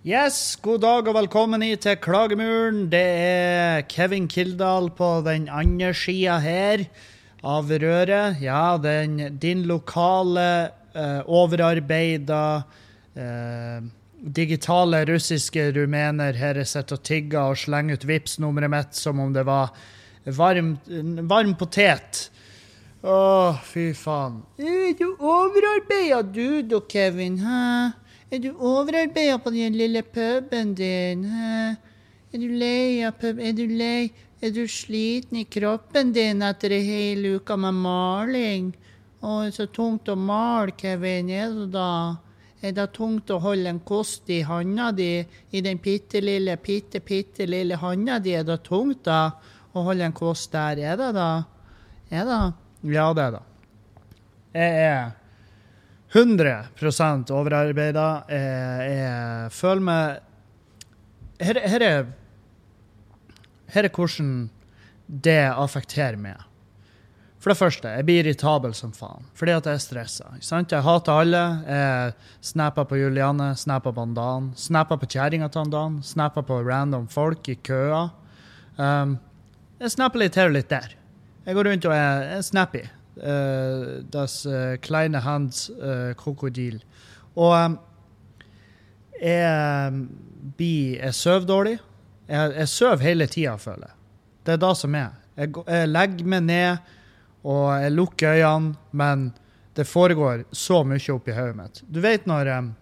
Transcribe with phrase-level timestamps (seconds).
[0.00, 2.86] Yes, god dag og velkommen hit til Klagemuren.
[2.88, 6.86] Det er Kevin Kildahl på den andre sida her
[7.44, 8.40] av røret.
[8.40, 12.64] Ja, den, din lokale eh, overarbeida
[13.12, 13.84] eh,
[14.24, 19.44] digitale russiske rumener her sitter og tigger og slenger ut Vipps-nummeret mitt som om det
[19.44, 19.68] var
[20.24, 20.78] varm,
[21.28, 22.30] varm potet.
[23.04, 24.46] Å, fy faen.
[24.56, 27.42] Er du overarbeida du da, Kevin?
[27.44, 27.99] Hæ?
[28.30, 31.24] Er du overarbeida på den lille puben din?
[31.26, 33.40] Er du lei av pub?
[33.42, 34.12] Er du lei?
[34.38, 38.70] Er du sliten i kroppen din etter ei hel uke med maling?
[39.18, 41.34] Å, det er så tungt å male, Kevin.
[41.34, 41.90] Er det da?
[42.62, 45.10] Er det tungt å holde en kost i handa di,
[45.50, 48.38] i den bitte lille, bitte, bitte lille handa di?
[48.38, 49.24] Er det tungt da
[49.74, 50.78] å holde en kost der?
[50.78, 51.32] Er det da?
[52.14, 52.42] Er det?
[52.94, 53.48] Ja, det er det.
[54.54, 55.16] Jeg er
[56.12, 58.06] 100 overarbeida.
[58.28, 60.18] Jeg, jeg føler meg
[61.40, 62.06] her, her, er
[63.70, 64.50] Her er hvordan
[65.06, 66.40] det affekterer meg.
[67.40, 70.26] For det første, jeg blir irritabel som faen fordi at jeg er stressa.
[70.42, 71.44] Jeg hater alle.
[71.64, 72.12] Jeg
[72.44, 77.48] snapper på Juliane, snapper på Dan, snapper på kjerringa til Dan, snapper på random folk
[77.48, 78.10] i køer.
[78.76, 79.16] Um,
[79.80, 80.92] jeg snapper litt her og litt der.
[81.46, 82.82] Jeg går rundt og er snappy.
[83.20, 86.78] Uh, das uh, kleine Hans uh, krokodil.
[87.36, 87.78] Og um,
[89.20, 89.92] jeg
[90.56, 91.78] blir Jeg sover dårlig.
[92.28, 93.96] Jeg, jeg sover hele tida, føler jeg.
[94.44, 95.12] Det er det som er.
[95.36, 96.92] Jeg, jeg, legger meg ned,
[97.44, 99.30] og jeg lukker øynene, men
[99.76, 101.82] det foregår så mye oppi hodet mitt.
[101.88, 102.74] Du vet når um,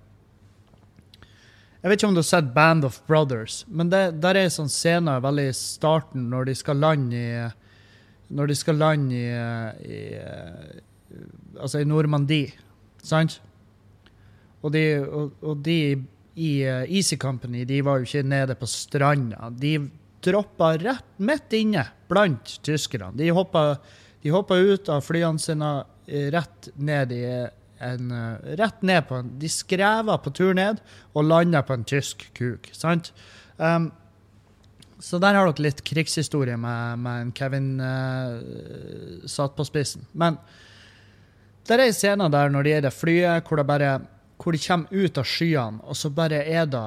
[1.83, 4.55] Jeg vet ikke om du har sett Band of Brothers, men det, der er en
[4.55, 7.49] sånn scene veldig i starten, når de skal lande i
[8.29, 9.27] Når de skal lande i,
[9.89, 10.01] i
[11.59, 12.53] Altså i Normandie,
[13.03, 13.39] sant?
[14.63, 15.79] Og de, og, og de
[16.39, 19.49] i Easy Company de var jo ikke nede på stranda.
[19.51, 19.79] De
[20.25, 23.11] droppa rett midt inne blant tyskerne.
[23.19, 23.79] De hoppa,
[24.23, 25.73] de hoppa ut av flyene sine
[26.35, 27.25] rett ned i
[27.79, 28.13] en
[28.59, 30.81] Rett ned på en De skreva på tur ned
[31.15, 32.67] og landa på en tysk kuk.
[32.75, 33.13] Sant?
[33.57, 33.93] Um,
[34.99, 40.07] så der har dere litt krigshistorie med, med Kevin uh, satt på spissen.
[40.13, 40.39] Men
[41.69, 43.93] det er en scene der når de er i det flyet, hvor, det bare,
[44.41, 46.87] hvor de kommer ut av skyene, og så bare er det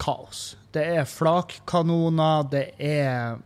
[0.00, 0.56] kaos.
[0.74, 3.38] Det er flakkanoner, det er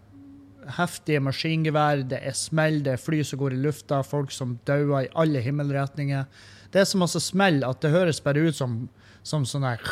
[0.78, 5.05] heftige maskingevær, det er smell, det er fly som går i lufta, folk som dauer
[5.05, 6.25] i alle himmelretninger.
[6.72, 8.84] Det er så masse smell at det høres bare ut som,
[9.27, 9.83] som sånn her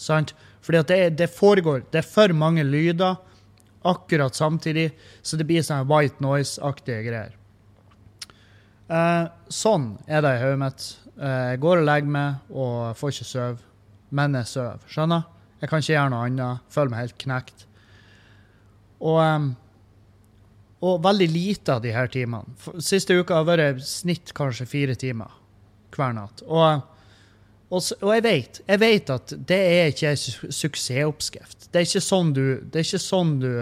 [0.00, 0.32] Sant?
[0.60, 3.16] Fordi det, det, foregår Det er for mange lyder
[3.80, 4.90] akkurat samtidig,
[5.22, 7.36] så det blir sånn white noise-aktige greier.
[8.90, 10.86] Eh, sånn er det i hodet mitt.
[11.16, 13.56] Eh, jeg går og legger meg og får ikke sove,
[14.12, 14.84] men jeg sover.
[14.90, 15.24] Skjønner?
[15.60, 16.68] Jeg kan ikke gjøre noe annet.
[16.72, 17.66] Føler meg helt knekt.
[19.00, 19.50] Og, um,
[20.84, 22.56] og veldig lite av de her timene.
[22.84, 25.32] Siste uka har vært snitt kanskje fire timer
[25.94, 26.44] hver natt.
[26.48, 26.84] Og,
[27.70, 30.18] og, og jeg, vet, jeg vet at det er ikke en
[30.50, 31.68] suksessoppskrift.
[31.70, 33.52] Det er ikke sånn du, det er ikke sånn du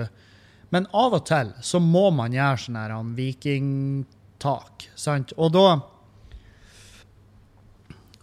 [0.72, 5.34] Men av og til så må man gjøre sånn her vikingtak, sant?
[5.36, 5.66] Og da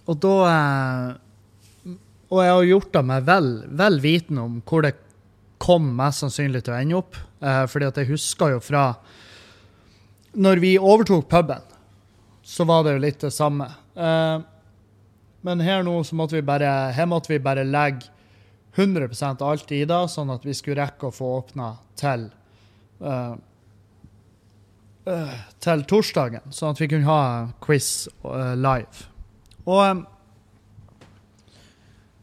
[0.09, 0.34] Og da
[2.34, 4.96] Og jeg har gjort det med vel, vel viten om hvor det
[5.62, 7.16] kom mest sannsynlig til å ende opp.
[7.46, 8.88] Eh, fordi at jeg husker jo fra
[10.34, 11.62] Når vi overtok puben,
[12.44, 13.69] så var det jo litt det samme.
[13.96, 14.41] Eh,
[15.45, 18.09] men her nå så måtte vi bare, her måtte vi bare legge
[18.75, 22.25] 100 alt i det, sånn at vi skulle rekke å få åpna til
[23.00, 23.35] uh,
[25.61, 29.05] til torsdagen, sånn at vi kunne ha quiz uh, live.
[29.69, 30.03] Og um,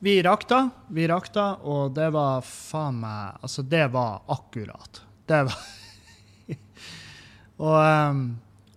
[0.03, 5.03] vi rakk det, vi rakk det, og det var faen meg Altså, det var akkurat.
[5.31, 5.61] Det var
[7.63, 8.25] og, um,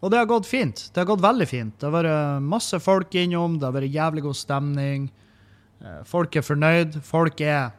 [0.02, 0.88] og det har gått fint.
[0.94, 1.76] Det har gått veldig fint.
[1.80, 5.08] Det har vært masse folk innom, det har vært jævlig god stemning.
[6.08, 7.00] Folk er fornøyd.
[7.06, 7.74] Folk er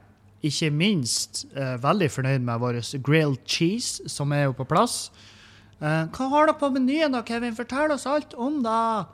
[0.46, 5.08] ikke minst uh, veldig fornøyd med vår grilled cheese, som er jo på plass.
[5.76, 7.56] Hva har dere på menyen, da, Kevin?
[7.56, 9.06] Fortell oss alt om det!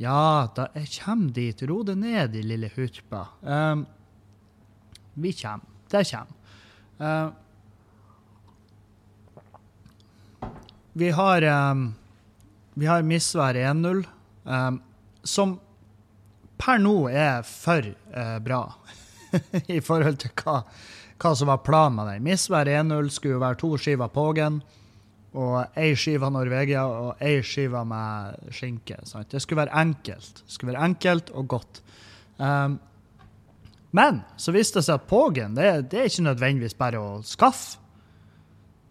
[0.00, 1.62] Ja, da jeg kommer dit.
[1.68, 3.22] Ro deg ned, de lille hurpa.
[3.40, 3.86] Um,
[5.16, 5.64] vi kommer.
[5.88, 6.34] Det kommer.
[7.00, 7.30] Uh,
[10.96, 11.42] vi har
[11.72, 11.94] um,
[12.76, 14.02] Vi har misvær 1-0,
[14.44, 14.80] um,
[15.24, 15.54] som
[16.60, 18.62] per nå er for uh, bra
[19.76, 20.58] i forhold til hva,
[21.16, 22.26] hva, som var planen med den.
[22.26, 24.60] Misvær 1-0 skulle jo være to skiver Pågen
[25.36, 29.00] og ei skive Norvegia og ei skive med skinke.
[29.08, 29.30] Sant?
[29.32, 30.44] Det skulle være enkelt.
[30.44, 31.82] Det skulle være enkelt og godt.
[32.36, 32.76] Um,
[33.96, 37.80] Men så viste det seg at Pågen det, det er ikke nødvendigvis bare å skaffe.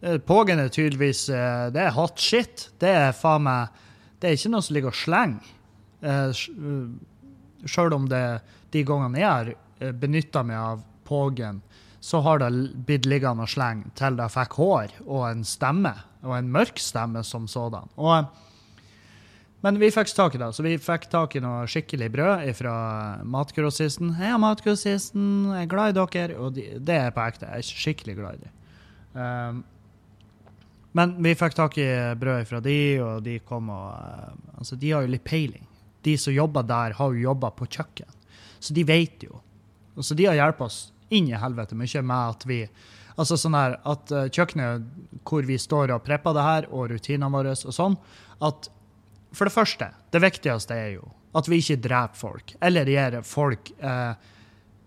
[0.05, 2.69] Eh, Pågen er tydeligvis eh, Det er hot shit.
[2.81, 3.81] Det er faen meg
[4.21, 5.53] Det er ikke noe som ligger og slenger.
[7.65, 8.25] Sjøl om det
[8.73, 11.61] de gangene jeg har benytta meg av Pågen,
[12.01, 12.49] så har det
[12.85, 15.93] blitt liggende og slenge til det fikk hår og en stemme.
[16.25, 17.89] Og en mørk stemme som sådan.
[17.97, 18.29] Og
[19.65, 22.73] men vi fikk tak i det, så vi fikk tak i noe skikkelig brød fra
[23.25, 24.11] matgrossisten.
[24.13, 27.49] 'Hei, matgrossisten, jeg er glad i dere.' Og de, det er på ekte.
[27.49, 28.53] Jeg er skikkelig glad i dem.
[29.15, 29.63] Um,
[30.95, 31.87] men vi fikk tak i
[32.19, 35.65] brød fra de, og de kom og uh, Altså, de har jo litt peiling.
[36.07, 38.07] De som jobber der, har jo jobba på kjøkken,
[38.59, 39.41] så de vet jo.
[39.95, 40.77] Og så de har hjulpet oss
[41.13, 42.65] inn i helvete mye med at vi
[43.15, 44.87] Altså sånn her at uh, kjøkkenet
[45.23, 47.93] hvor vi står og prepper det her, og rutinene våre og sånn,
[48.43, 48.67] at
[49.31, 51.05] for det første, det viktigste er jo
[51.35, 54.13] at vi ikke dreper folk, eller gir folk eh,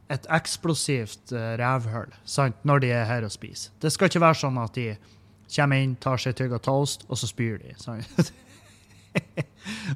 [0.08, 3.74] et eksplosivt eh, rævhull sant, når de er her og spiser.
[3.82, 4.86] Det skal ikke være sånn at de
[5.54, 7.76] kommer inn, tar seg tygg av toast, og så spyr de.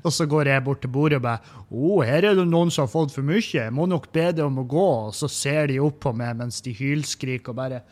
[0.02, 2.70] Og så går jeg bort til bordet og bare 'Å, oh, her er det noen
[2.70, 3.40] som har fått for mye.
[3.40, 6.36] Jeg må nok be dem om å gå.' Og så ser de opp på meg
[6.36, 7.82] mens de hylskriker og bare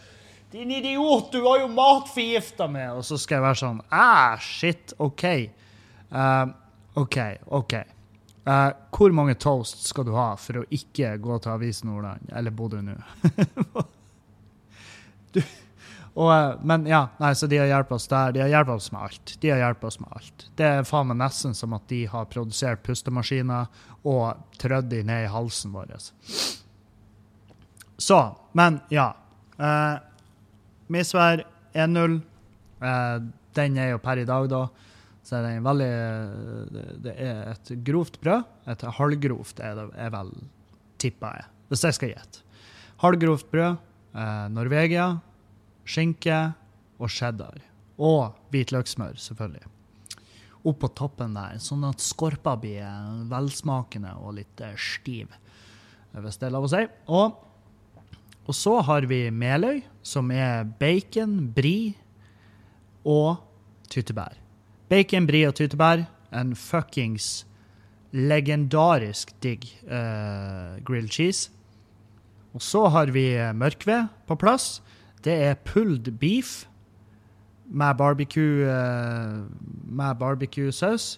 [0.51, 4.93] 'Din idiot, du har jo matforgifta meg!' Og så skal jeg være sånn 'Æh, shit,
[4.99, 5.51] OK'.
[6.11, 6.47] Uh,
[6.97, 7.17] OK,
[7.47, 7.75] OK.
[8.47, 12.51] Uh, hvor mange toast skal du ha for å ikke gå til Avis Nordland eller
[12.51, 12.97] Bodø nå?
[16.29, 18.35] uh, men ja, nei, så de har hjulpet oss der.
[18.35, 19.35] De har hjulpet oss med alt.
[19.41, 20.47] De har hjulpet oss med alt.
[20.59, 23.71] Det er faen meg nesten som at de har produsert pustemaskiner
[24.09, 25.95] og trødd de ned i halsen vår.
[28.01, 28.21] Så,
[28.57, 29.13] men ja.
[29.61, 29.97] Eh,
[30.91, 31.45] Misvær
[31.77, 32.21] 1-0.
[33.55, 34.65] den er jo per i dag, da.
[35.23, 35.91] Så er det, veldig,
[37.05, 38.49] det er et grovt brød.
[38.73, 40.33] Et halvgrovt er det er vel,
[40.99, 42.43] tipper jeg, hvis jeg skal gjette.
[43.05, 43.77] Halvgrovt brød,
[44.17, 45.07] eh, Norvegia,
[45.91, 46.39] skinke
[47.01, 47.61] og cheddar.
[48.01, 49.67] Og hvitløkssmør, selvfølgelig.
[50.61, 52.85] Opp på toppen der, sånn at skorpa blir
[53.31, 55.33] velsmakende og litt eh, stiv,
[56.13, 56.83] hvis det er lov å si.
[57.09, 57.39] Og,
[58.45, 61.95] og så har vi meløy, som er bacon, bri
[63.09, 63.41] og
[63.93, 64.37] tyttebær.
[64.91, 66.05] Bacon, bri og tyttebær.
[66.35, 67.47] En fuckings
[68.15, 71.51] legendarisk digg uh, grilled cheese.
[72.55, 74.81] Og så har vi mørkved på plass.
[75.25, 76.65] Det er pulled beef
[77.71, 79.47] med barbecue uh,
[79.87, 81.15] med barbecue-saus.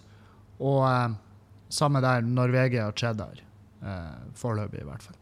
[0.59, 1.15] Og uh,
[1.69, 3.41] samme der Norvegia og cheddar.
[4.39, 5.17] Foreløpig, i hvert fall.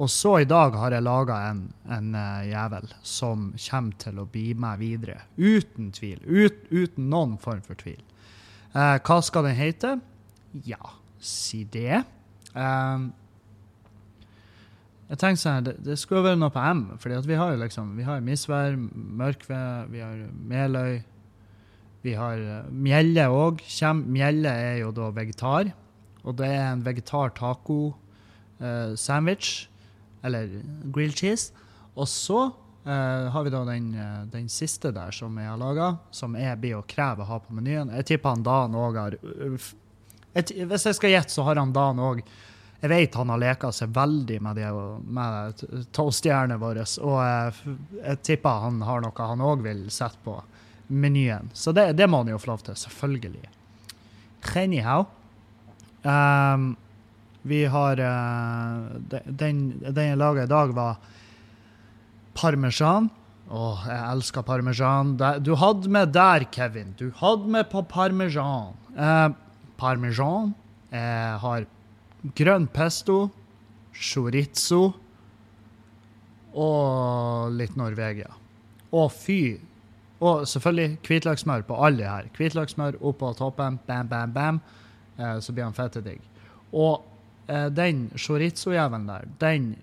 [0.00, 2.10] Og så i dag har jeg laga en, en
[2.44, 5.22] jævel som kommer til å bli med videre.
[5.38, 6.20] Uten tvil.
[6.26, 8.02] Ut, uten noen form for tvil.
[8.74, 9.94] Hva skal den hete?
[10.68, 10.92] Ja,
[11.24, 12.02] si det.
[12.52, 13.12] Um,
[15.10, 17.96] jeg tenker sånn, det, det skulle være noe på M, for vi har jo liksom,
[17.98, 21.00] vi har misvær, mørkved, vi har meløy.
[22.00, 22.40] Vi har
[22.72, 23.60] mjelle òg.
[24.06, 25.72] Mjelle er jo da vegetar.
[26.24, 27.80] Og det er en vegetar taco
[28.60, 29.66] uh, sandwich
[30.24, 30.48] eller
[30.92, 31.52] grilled cheese.
[31.96, 35.90] Og så uh, har vi da den, uh, den, siste der som jeg har laga,
[36.14, 37.92] som jeg blir å kreve å ha på menyen.
[37.98, 39.70] Jeg tipper han Dan òg har uh,
[40.32, 42.22] et, Hvis jeg skal gjette, så har han Dan òg
[42.80, 44.68] Jeg vet han har leka seg veldig med, de,
[45.04, 47.18] med toastjernene våre, og
[48.00, 50.38] jeg tipper han har noe han òg vil sette på
[50.90, 51.50] menyen.
[51.52, 53.50] Så det, det må han jo få lov til, selvfølgelig.
[54.56, 55.04] Anyhow.
[56.02, 56.76] Um,
[57.42, 60.96] vi har uh, Den, jeg laga i dag, var
[62.36, 63.10] parmesan.
[63.50, 65.16] Å, jeg elsker parmesan.
[65.44, 66.94] Du hadde med der, Kevin.
[66.96, 68.72] Du hadde med på parmesan.
[68.96, 69.28] Uh,
[69.80, 70.54] parmesan.
[70.90, 71.68] Jeg har
[72.36, 73.30] grønn pesto,
[73.94, 74.92] chorizo
[76.54, 78.30] og litt Norvegia.
[78.90, 79.58] Å, fy.
[80.20, 82.32] Og selvfølgelig hvitløkssmør på alle her.
[82.36, 84.60] Hvitløkssmør oppå toppen, bam, bam, bam.
[85.16, 86.02] Eh, så blir han fette.
[86.70, 87.06] Og
[87.50, 89.76] Eh, den chorizo-jævelen der, den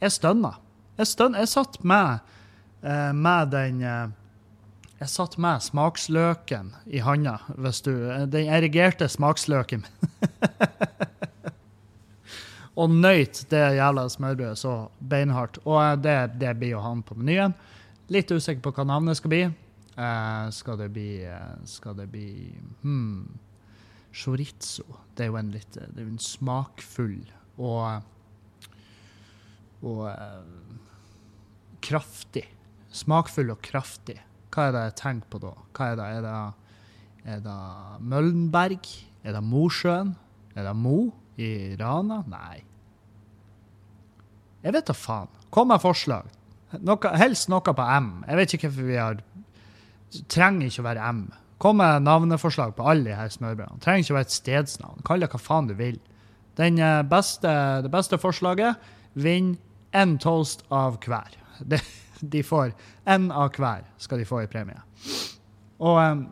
[0.00, 0.50] Jeg stønna.
[0.98, 1.38] Jeg, stønna.
[1.38, 2.18] jeg satt med,
[2.82, 4.08] eh, med den eh,
[5.00, 7.90] Jeg satt med smaksløken i handa, hvis du
[8.26, 9.84] Den erigerte smaksløken.
[12.74, 15.60] og nøyt det jævla smørbrødet så beinhardt.
[15.62, 17.54] Og det, det blir jo han på menyen.
[18.12, 19.44] Litt usikker på hva navnet skal bli.
[19.94, 21.22] Uh, skal det bli
[21.70, 22.50] Skal det bli
[22.82, 23.28] hmm,
[24.10, 24.86] chorizo.
[25.14, 27.22] Det er jo en litt det er en smakfull
[27.62, 28.10] og
[29.84, 30.42] og uh,
[31.84, 32.46] kraftig.
[32.94, 34.18] Smakfull og kraftig.
[34.54, 35.52] Hva er det jeg tenker på da?
[35.76, 36.06] Hva er det?
[36.16, 36.36] Er det,
[37.36, 37.58] er det
[38.02, 38.94] Møllenberg?
[39.22, 40.14] Er det Mosjøen?
[40.54, 41.50] Er det Mo i
[41.80, 42.22] Rana?
[42.30, 42.62] Nei.
[44.64, 45.30] Jeg vet da faen.
[45.54, 46.30] Kom med forslag.
[46.82, 48.10] Noe, helst noe på M.
[48.26, 49.22] Jeg vet ikke hvorfor vi har
[50.30, 51.22] Trenger ikke å være M.
[51.58, 53.80] Kom med navneforslag på alle de her smørbrødene.
[53.82, 55.02] Trenger ikke å være et stedsnavn.
[55.06, 55.98] Kall det hva faen du vil.
[56.54, 58.78] Eh, beste, det beste forslaget
[59.18, 59.58] vinner
[59.94, 61.34] én toast av hver.
[61.70, 61.80] Det,
[62.18, 62.72] de får
[63.10, 64.80] én av hver skal de få i premie.
[65.82, 66.24] Og um,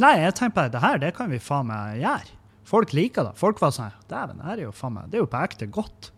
[0.00, 2.36] Nei, jeg tenker på det, det her det kan vi faen meg gjøre.
[2.70, 3.34] Folk liker det.
[3.40, 4.72] Folk var sånn Dæven, det er jo
[5.10, 6.12] Det er jo på ekte godt.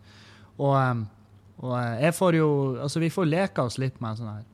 [0.59, 1.07] Og, um,
[1.65, 2.49] og jeg får jo
[2.81, 4.49] Altså, vi får leke oss litt med sånne her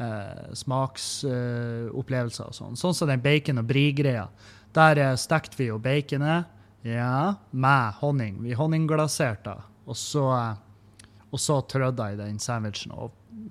[0.00, 2.78] eh, smaksopplevelser eh, og sånn.
[2.78, 4.28] Sånn som den bacon- og brie-greia.
[4.76, 6.46] Der uh, stekte vi jo baconet
[6.86, 8.38] ja, med honning.
[8.44, 9.66] Vi honningglaserte det.
[9.90, 10.24] Og så,
[11.30, 12.94] og så trødde jeg i den sandwichen.
[12.94, 13.10] Og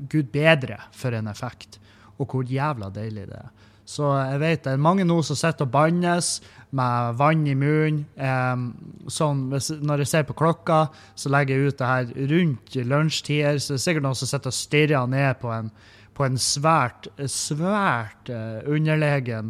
[0.09, 1.79] gud bedre for en effekt.
[2.17, 3.51] Og hvor jævla deilig det er.
[3.89, 6.35] Så jeg vet det er mange nå som sitter og bannes
[6.77, 8.03] med vann i munnen.
[8.21, 8.67] Um,
[9.09, 10.83] sånn, når jeg ser på klokka,
[11.17, 13.57] så legger jeg ut det her rundt lunsjtider.
[13.57, 15.71] Så det er sikkert noen som sitter og stirrer ned på en,
[16.13, 19.49] på en svært, svært uh, underlegen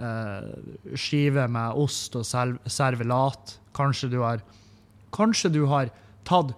[0.00, 0.48] uh,
[0.96, 3.58] skive med ost og servelat.
[3.76, 4.40] Kanskje du har,
[5.12, 5.92] kanskje du har
[6.24, 6.56] tatt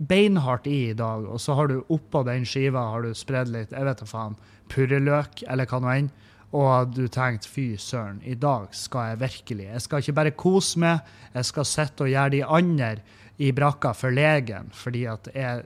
[0.00, 3.72] beinhardt i i dag, og så har du oppå den skiva har du spredd litt
[3.72, 4.34] jeg vet da faen,
[4.72, 6.10] purreløk eller hva nå enn,
[6.54, 10.78] og du tenkte fy søren, i dag skal jeg virkelig Jeg skal ikke bare kose
[10.78, 11.00] meg,
[11.34, 12.90] jeg skal sitte og gjøre de andre
[13.42, 15.64] i brakka forlegen fordi at jeg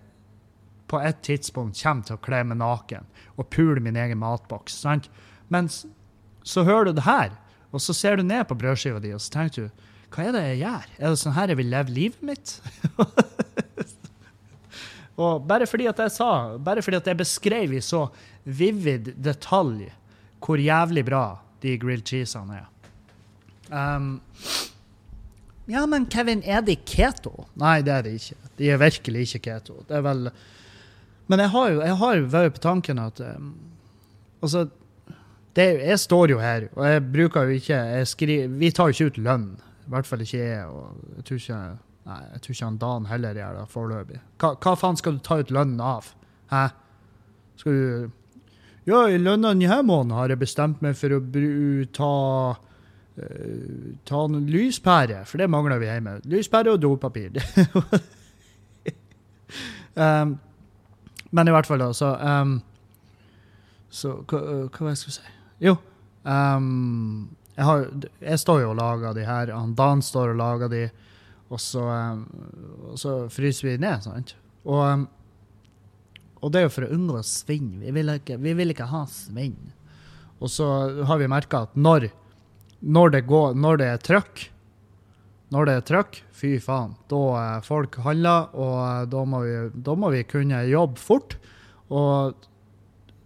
[0.89, 3.05] på et tidspunkt kommer til å kle meg naken
[3.37, 4.81] og pule min egen matboks.
[4.81, 5.11] sant?
[5.53, 7.37] Men så hører du det her,
[7.71, 10.45] og så ser du ned på brødskiva di og så tenker du hva er det
[10.47, 10.85] jeg gjør?
[10.97, 12.55] Er det sånn her jeg vil leve livet mitt?
[15.19, 16.31] og bare fordi at jeg sa,
[16.63, 18.07] bare fordi at jeg beskrev i så
[18.45, 19.89] vivid detalj
[20.39, 21.25] hvor jævlig bra
[21.63, 22.69] de grilled cheesene er.
[23.69, 24.21] Um,
[25.69, 27.49] ja, men Kevin, er de keto?
[27.59, 28.39] Nei, det er de ikke.
[28.59, 29.83] De er virkelig ikke keto.
[29.89, 30.31] Det er vel
[31.29, 33.51] Men jeg har jeg har vært på tanken at um,
[34.41, 34.69] Altså,
[35.57, 38.95] det, jeg står jo her, og jeg bruker jo ikke jeg skriver, Vi tar jo
[38.95, 39.49] ikke ut lønn.
[39.59, 40.65] I hvert fall ikke jeg.
[40.67, 44.21] og jeg tror ikke Nei, jeg tror ikke han Dan heller gjør det foreløpig.
[44.41, 46.13] Hva, hva faen skal du ta ut lønnen av?
[46.53, 46.69] Hæ?
[47.61, 48.15] Skal du
[48.89, 51.21] ja, i lønna denne måneden har jeg bestemt meg for å
[51.93, 52.13] ta
[52.57, 56.15] uh, ta en lyspære, for det mangler vi hjemme.
[56.25, 57.37] Lyspære og dopapir.
[59.93, 60.39] um,
[61.37, 62.59] men i hvert fall, da, så um,
[63.91, 65.37] Så hva, hva det jeg skulle si?
[65.69, 65.77] Jo.
[66.25, 67.85] Um, jeg, har,
[68.21, 69.53] jeg, står jo og lager de her.
[69.53, 70.83] Han Dan står og lager de,
[71.49, 72.25] og så, um,
[72.93, 74.35] og så fryser vi ned, sant?
[74.69, 75.07] Og um,
[76.45, 77.73] og det er jo for å unngå svinn.
[77.83, 79.57] Vi vil ikke, vi vil ikke ha svinn.
[80.39, 80.69] Og så
[81.09, 82.09] har vi merka at når,
[82.81, 84.45] når, det går, når det er trøkk,
[85.55, 89.97] når det er trøkk, fy faen, da er folk handler, og da må, vi, da
[89.99, 91.39] må vi kunne jobbe fort.
[91.89, 92.37] Og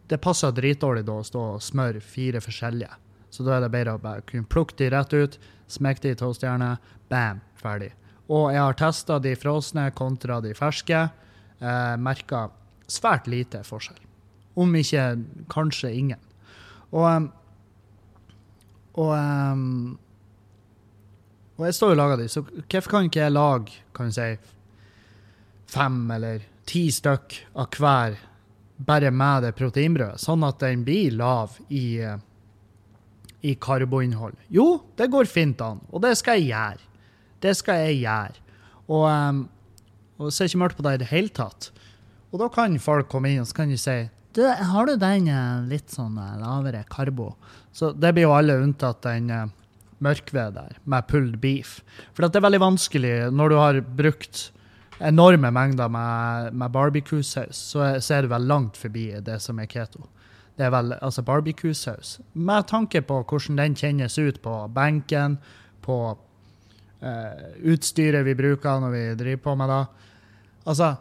[0.09, 3.01] det passer dritdårlig da å stå og smøre fire forskjellige.
[3.33, 5.37] Så da er det bedre å bare kunne plukke de rett ut,
[5.73, 7.93] smekke de i toastjernet, bam, ferdig.
[8.33, 11.05] Og jeg har testa de frosne kontra de ferske.
[11.61, 12.47] Eh, Merka
[12.91, 14.01] svært lite forskjell.
[14.59, 15.05] Om ikke
[15.53, 16.21] kanskje ingen.
[16.93, 17.29] Og, um,
[19.01, 19.95] og, um,
[21.57, 24.29] og jeg står og lager de, så hvorfor kan ikke jeg lage kan si,
[25.73, 28.19] fem eller ti stykk av hver
[28.83, 32.03] bare med det proteinbrødet, sånn at den blir lav i,
[33.41, 34.37] i karboinnhold?
[34.53, 34.67] Jo,
[34.99, 36.92] det går fint an, og det skal jeg gjøre.
[37.43, 38.41] Det skal jeg gjøre.
[38.89, 39.45] Og, um,
[40.19, 41.71] og jeg ser ikke mørkt på det i det hele tatt.
[42.33, 44.01] Og da kan folk komme inn og så kan de si
[44.33, 47.35] du, har du den eh, litt sånn eh, lavere karbo?
[47.77, 49.51] Så det blir jo alle unntatt den uh,
[50.01, 51.81] mørkved der, med pulled beef.
[52.13, 54.47] For det er veldig vanskelig når du har brukt
[55.03, 59.69] enorme mengder med, med barbecue-saus, så, så, er du vel langt forbi det som er
[59.71, 60.07] keto.
[60.57, 62.19] Det er vel altså barbecue-saus.
[62.33, 65.39] Med tanke på hvordan den kjennes ut på benken,
[65.83, 65.99] på
[67.03, 69.83] uh, utstyret vi bruker når vi driver på med det.
[70.71, 70.93] Altså,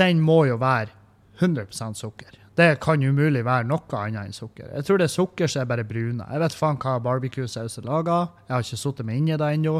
[0.00, 0.92] den må jo være
[1.40, 2.40] 100% sukker.
[2.54, 4.70] Det kan umulig være noe annet enn sukker.
[4.76, 6.28] Jeg tror det er sukker som er bare bruna.
[6.30, 8.20] Jeg vet faen hva barbecue-saus er laga.
[8.46, 9.76] Jeg har ikke satt meg inn i det ennå.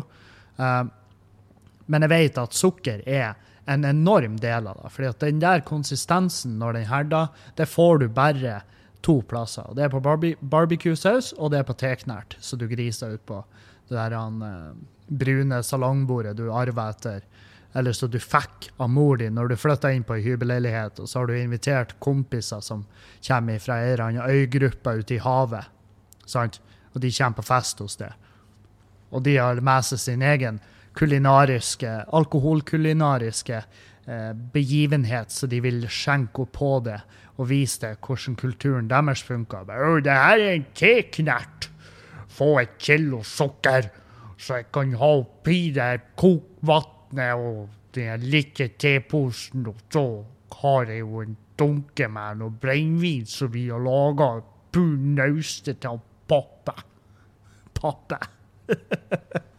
[0.58, 0.84] Uh,
[1.86, 3.34] men jeg vet at sukker er
[3.70, 4.90] en enorm del av det.
[4.92, 8.62] fordi at den der konsistensen når den herder, det får du bare
[9.02, 9.70] to plasser.
[9.76, 13.44] Det er på barbecue-saus, og det er på teknært, så du griser ut på
[13.88, 14.72] det der uh,
[15.06, 17.24] brune salongbordet du arver etter
[17.74, 21.10] eller som du fikk av mor di når du flytta inn på ei hybelleilighet, og
[21.10, 22.84] så har du invitert kompiser som
[23.26, 25.66] kommer fra ei eller annen øygruppe ute i havet,
[26.26, 26.60] sant?
[26.94, 28.12] og de kommer på fest hos deg.
[29.10, 30.60] Og de har med seg sin egen
[30.94, 37.00] kulinariske, alkoholkulinariske eh, begivenhet, så de vil skjenke opp på det
[37.34, 39.66] og vise det hvordan kulturen deres funker.
[39.66, 41.70] Det her er en teknert!
[42.34, 43.90] Få et kilo sukker,
[44.44, 50.04] så jeg kan ha oppi det kokvannet og den lille teposen, og så
[50.60, 54.36] har jeg jo en dunke med noe brennevin som vi har laga
[54.74, 56.76] pur nauste til pappa.
[57.78, 58.20] Poppe.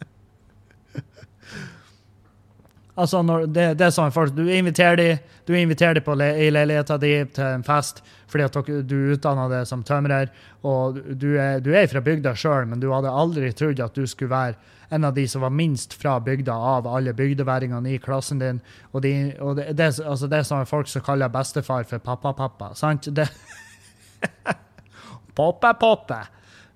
[2.96, 5.08] Altså, når det, det er sånn folk, Du inviterer de,
[5.44, 8.00] du inviterer de på le, i leiligheten din til en fest
[8.32, 10.32] fordi at du utdanna deg som tømrer,
[10.66, 14.08] og du er, du er fra bygda sjøl, men du hadde aldri trodd at du
[14.10, 14.56] skulle være
[14.90, 18.62] en av de som var minst fra bygda av alle bygdeværingene i klassen din.
[18.92, 22.74] Og, de, og det, det, altså det er sånne folk som kaller bestefar for pappa-pappa.
[22.78, 23.10] sant?
[23.16, 23.28] Det
[25.36, 26.22] Poppe-poppe.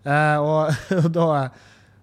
[0.03, 0.73] Eh, og,
[1.03, 1.31] og da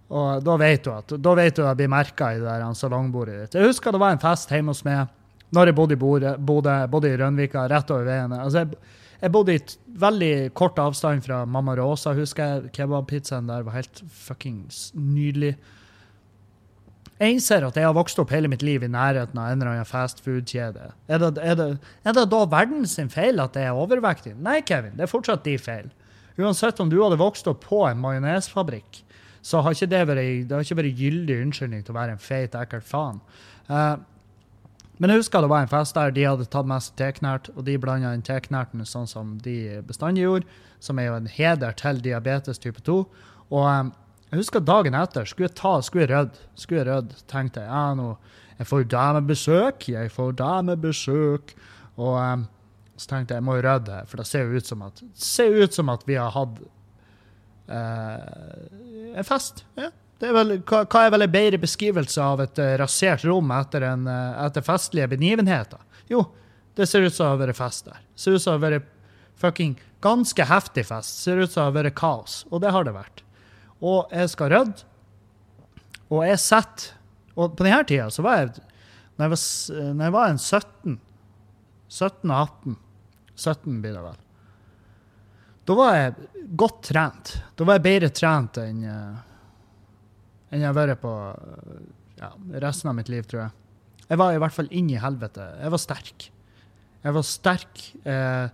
[0.06, 2.74] og da vet du at da vet du at jeg blir merka i det der
[2.78, 3.56] salongbordet ditt.
[3.58, 5.08] Jeg husker det var en fest hjemme hos meg
[5.54, 8.32] når jeg bodde i Bodø, bodde, bodde i Rønvika, rett over veien.
[8.34, 9.60] Altså, jeg, jeg bodde i
[10.02, 12.72] veldig kort avstand fra Mamma Rosa, husker jeg.
[12.74, 15.54] Kebabpizzaen der var helt fuckings nydelig.
[17.16, 19.72] Jeg innser at jeg har vokst opp hele mitt liv i nærheten av en eller
[19.72, 20.90] annen fastfood-kjede.
[21.08, 21.62] Er, er,
[22.04, 24.34] er, det da verden sin feil at jeg er overvektig?
[24.36, 25.88] Nei, Kevin, det er fortsatt de feil.
[26.36, 29.00] Uansett om du hadde vokst opp på en majonesfabrikk,
[29.40, 32.58] så har ikke det vært, det ikke vært gyldig unnskyldning til å være en feit,
[32.58, 33.22] ekkel faen.
[33.70, 33.96] Uh,
[35.00, 37.64] men jeg husker det var en fest der de hadde tatt med seg teknert, og
[37.64, 42.00] de blanda inn teknerten sånn som de bestandig gjorde, som er jo en heder til
[42.04, 42.98] diabetes type 2.
[43.56, 43.92] Og um,
[44.30, 47.70] jeg husker dagen etter skulle jeg ta, skulle jeg rydde, skulle jeg rydde, tenkte jeg
[47.70, 48.10] ja, nå,
[48.56, 51.52] jeg får damebesøk, jeg får damebesøk.
[51.96, 52.46] Og um,
[52.96, 55.54] så tenkte jeg jeg må rydde her, for det ser jo ut som at, ser
[55.56, 56.58] ut som at vi har hatt
[57.66, 59.64] Uh, en fest.
[59.74, 59.90] Ja.
[60.22, 63.84] Er vel, hva, hva, er vel en bedre beskrivelse av et uh, rasert rom etter,
[63.84, 65.82] en, uh, etter, festlige begivenheter?
[66.08, 66.22] Jo,
[66.78, 68.04] det ser ut som det har vært fest der.
[68.14, 68.92] Det ser ut som det har vært
[69.42, 71.18] fucking ganske heftig fest.
[71.18, 72.38] Det ser ut som det har vært kaos.
[72.52, 73.25] Og det har det vært.
[73.84, 74.86] Og jeg skal rydde.
[76.06, 76.94] Og jeg setter
[77.36, 78.52] Og på denne tida så var jeg
[79.18, 79.40] Når jeg var,
[79.96, 81.00] når jeg var en 17
[81.88, 82.76] 17 og 18
[83.36, 84.16] 17 blir det vel.
[85.66, 87.32] Da var jeg godt trent.
[87.58, 89.18] Da var jeg bedre trent enn uh,
[90.50, 91.80] enn jeg har vært på uh,
[92.20, 92.30] ja,
[92.62, 93.54] resten av mitt liv, tror jeg.
[94.06, 95.46] Jeg var i hvert fall inn i helvete.
[95.60, 96.28] Jeg var sterk.
[97.02, 97.82] Jeg var sterk.
[98.06, 98.46] Uh,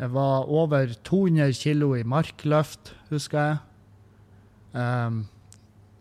[0.00, 3.58] jeg var over 200 kilo i markløft, husker jeg.
[4.72, 5.24] Um,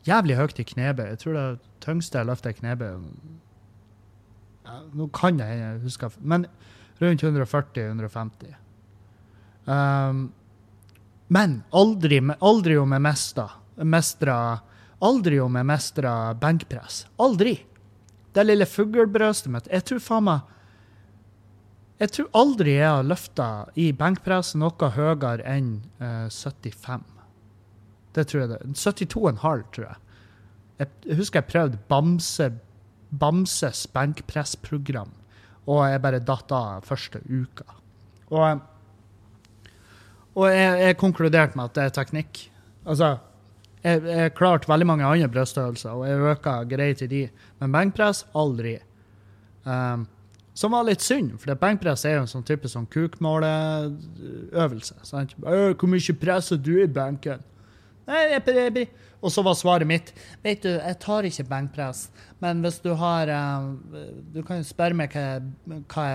[0.07, 1.05] jævlig høyt i knebøy.
[1.13, 1.45] Jeg tror det
[1.83, 2.97] tyngste jeg løfta i knebøy
[4.93, 6.45] Nå kan jeg huske Men
[7.01, 8.53] rundt 140-150.
[9.65, 10.27] Um,
[11.29, 14.41] men aldri, aldri om jeg mestra
[14.99, 17.05] Aldri om jeg mestra benkpress.
[17.23, 17.55] Aldri.
[18.33, 20.55] Det lille fuglebrøstet mitt Jeg tror faen meg
[22.01, 23.47] Jeg tror aldri jeg har løfta
[23.79, 27.18] i benkpress noe høyere enn uh, 75.
[28.15, 28.59] Det tror jeg det.
[28.73, 29.97] 72,5, tror jeg.
[30.79, 32.49] Jeg husker jeg prøvde Bamse,
[33.19, 35.11] Bamses benkpressprogram,
[35.67, 37.67] og jeg bare datt av første uka.
[38.29, 38.61] Og
[40.39, 42.51] og jeg, jeg konkluderte med at det er teknikk.
[42.85, 43.17] Altså,
[43.83, 47.29] jeg, jeg klarte veldig mange andre brystøvelser, og jeg øka greit i de.
[47.59, 48.77] Men benkpress aldri.
[49.65, 50.07] Um,
[50.59, 54.95] som var litt synd, for benkpress er jo en sånn type sånn kukmåleøvelse.
[55.03, 57.43] 'Hvor mye presser du i benken?'
[59.19, 62.05] Og så var svaret mitt vet du, jeg tar ikke benkpress,
[62.39, 63.73] men hvis du har um,
[64.31, 65.41] Du kan jo spørre meg hva,
[65.91, 66.05] hva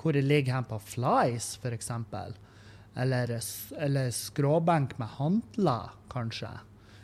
[0.00, 1.92] hvor jeg ligger hen på flies, f.eks
[2.94, 3.40] eller,
[3.78, 6.50] eller skråbenk med hantler, kanskje.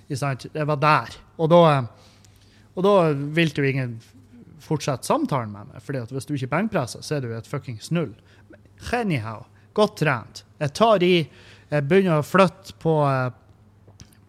[0.07, 1.17] Det var der.
[1.39, 1.63] Og da,
[2.75, 2.95] og da
[3.35, 3.97] vil jo ingen
[4.63, 8.13] fortsette samtalen med meg, fordi hvis du ikke benkpresser, så er du et fuckings null.
[8.95, 10.45] Anyhow, godt trent.
[10.61, 11.15] Jeg tar i,
[11.71, 12.95] jeg begynner å flytte på,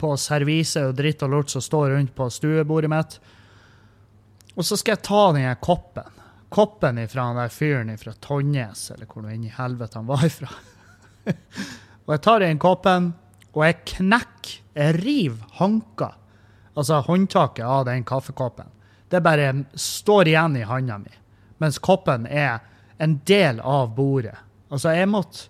[0.01, 3.19] på servise og dritt og lort som står rundt på stuebordet mitt.
[4.57, 6.17] Og så skal jeg ta den koppen.
[6.51, 10.49] Koppen ifra den der fyren fra Tonjes, eller hvor inn i helvete han var ifra.
[12.03, 13.13] og jeg tar den koppen,
[13.53, 16.13] og jeg knekker, jeg river hanka,
[16.73, 18.67] altså håndtaket av den kaffekoppen.
[19.11, 21.11] Det bare står igjen i handa mi,
[21.59, 22.59] mens koppen er
[23.01, 24.37] en del av bordet.
[24.71, 25.49] Altså, jeg måtte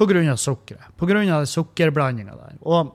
[0.00, 0.94] På grunn av sukkeret.
[0.96, 2.54] På grunn av sukkerblandinga der.
[2.64, 2.88] Og,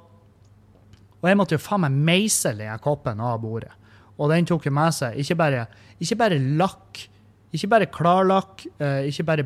[1.26, 3.74] og, jeg måtte jo faen meg meisle den koppen av bordet.
[4.16, 5.66] Og den tok jo med seg ikke bare,
[6.00, 7.08] ikke bare lakk
[7.56, 9.46] ikke bare klarlakk, eh, ikke bare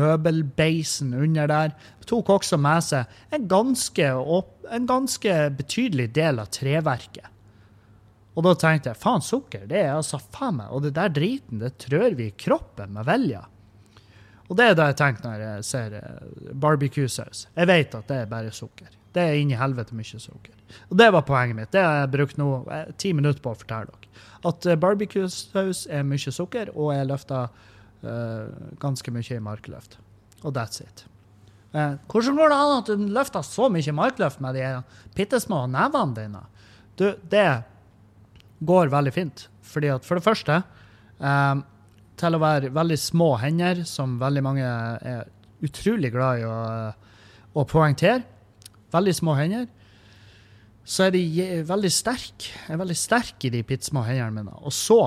[0.00, 1.74] møbelbeisen under der.
[2.06, 4.08] Tok også med seg en ganske,
[4.70, 7.30] en ganske betydelig del av treverket.
[8.34, 11.60] Og da tenkte jeg faen, sukker, det er altså faen meg Og det der driten,
[11.60, 13.44] det trør vi i kroppen med vilje.
[14.48, 17.46] Og det er det jeg tenker når jeg ser eh, barbecue-saus.
[17.54, 18.90] Jeg vet at det er bare sukker.
[19.14, 20.53] Det er inni helvete mye sukker.
[20.90, 21.72] Og det var poenget mitt.
[21.74, 24.22] Det har jeg brukt nå eh, ti minutter på å fortelle dere.
[24.48, 27.50] At eh, barbecue-saus er mye sukker, og jeg løfter
[28.04, 29.98] uh, ganske mye i markløft.
[30.44, 31.04] Og that's it.
[31.74, 34.72] Uh, hvordan går det an at du løfter så mye markløft med de
[35.16, 36.42] bitte små nevene dine?
[36.98, 37.48] Du, det
[38.64, 39.46] går veldig fint.
[39.64, 40.60] Fordi at for det første
[41.18, 41.64] um,
[42.20, 45.24] til å være veldig små hender, som veldig mange er
[45.64, 46.58] utrolig glad i å,
[47.58, 48.22] å poengtere.
[48.94, 49.66] Veldig små hender.
[50.84, 51.22] Så er de
[51.64, 52.50] veldig sterke.
[52.52, 54.56] Jeg er veldig sterk i de pittsmå små hendene mine.
[54.60, 54.98] Og så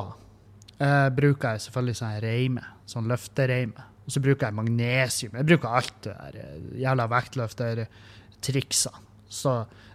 [0.82, 2.64] eh, bruker jeg selvfølgelig sånn reime.
[2.90, 3.86] Sånn løftereime.
[4.08, 5.36] Og så bruker jeg magnesium.
[5.38, 9.04] Jeg bruker alt det der eh, jævla vektløftertriksene.
[9.28, 9.52] Så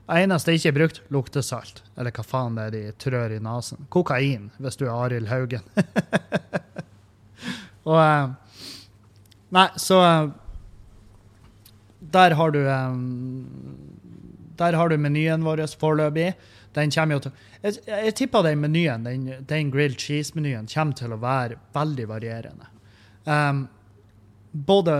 [0.07, 1.77] det eneste jeg ikke har brukt, luktesalt.
[1.97, 3.87] Eller hva faen det er de trør i nesen.
[3.93, 5.65] Kokain, hvis du er Arild Haugen.
[7.89, 8.27] Og eh,
[9.53, 10.29] Nei, så eh,
[12.15, 12.95] Der har du eh,
[14.63, 16.33] Der har du menyen vår foreløpig.
[16.73, 21.13] Den kommer jo til Jeg, jeg tipper den menyen, den, den grilled cheese-menyen, kommer til
[21.13, 22.71] å være veldig varierende.
[23.27, 23.69] Um,
[24.53, 24.97] både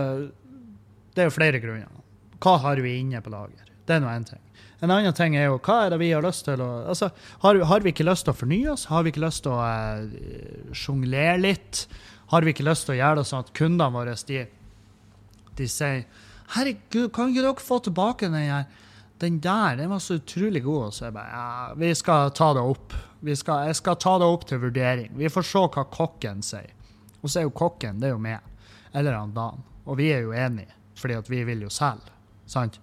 [1.13, 1.89] Det er jo flere grunner.
[2.43, 3.67] Hva har vi inne på lager?
[3.85, 4.39] Det er nå én ting.
[4.83, 7.09] En annen ting er jo hva er det vi har lyst til å altså,
[7.43, 8.87] har, har vi ikke lyst til å fornye oss?
[8.91, 11.85] Har vi ikke lyst til å uh, sjonglere litt?
[12.33, 14.45] har vi ikke lyst til å gjøre det sånn at kundene våre de,
[15.57, 16.05] de sier
[16.53, 18.65] Herregud, kan ikke dere få tilbake den her?
[19.23, 20.93] Den der den var så utrolig god.
[20.93, 22.95] Så jeg bare ja, vi skal ta det opp.
[23.23, 25.13] Skal, jeg skal ta det opp til vurdering.
[25.15, 26.73] Vi får se hva kokken sier.
[27.21, 28.43] Og så er jo kokken det er jo meg.
[28.91, 29.63] Eller han Dan.
[29.87, 32.11] Og vi er jo enige, fordi at vi vil jo selge.
[32.47, 32.79] Sant?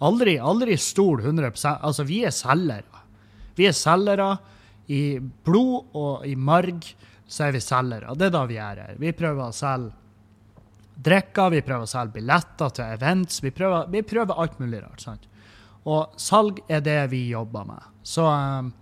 [0.00, 3.02] Aldri, aldri stol 100 Altså, vi er selgere.
[3.58, 4.30] Vi er selgere
[4.90, 6.86] i blod og i marg
[7.30, 8.14] så er vi selgere.
[8.18, 8.94] Det er da vi er her.
[8.98, 9.92] Vi prøver å selge
[11.00, 13.42] drikker, vi prøver å selge billetter til events.
[13.44, 15.00] Vi prøver, vi prøver alt mulig rart.
[15.04, 15.28] sant?
[15.88, 17.88] Og salg er det vi jobber med.
[18.02, 18.72] Så, um,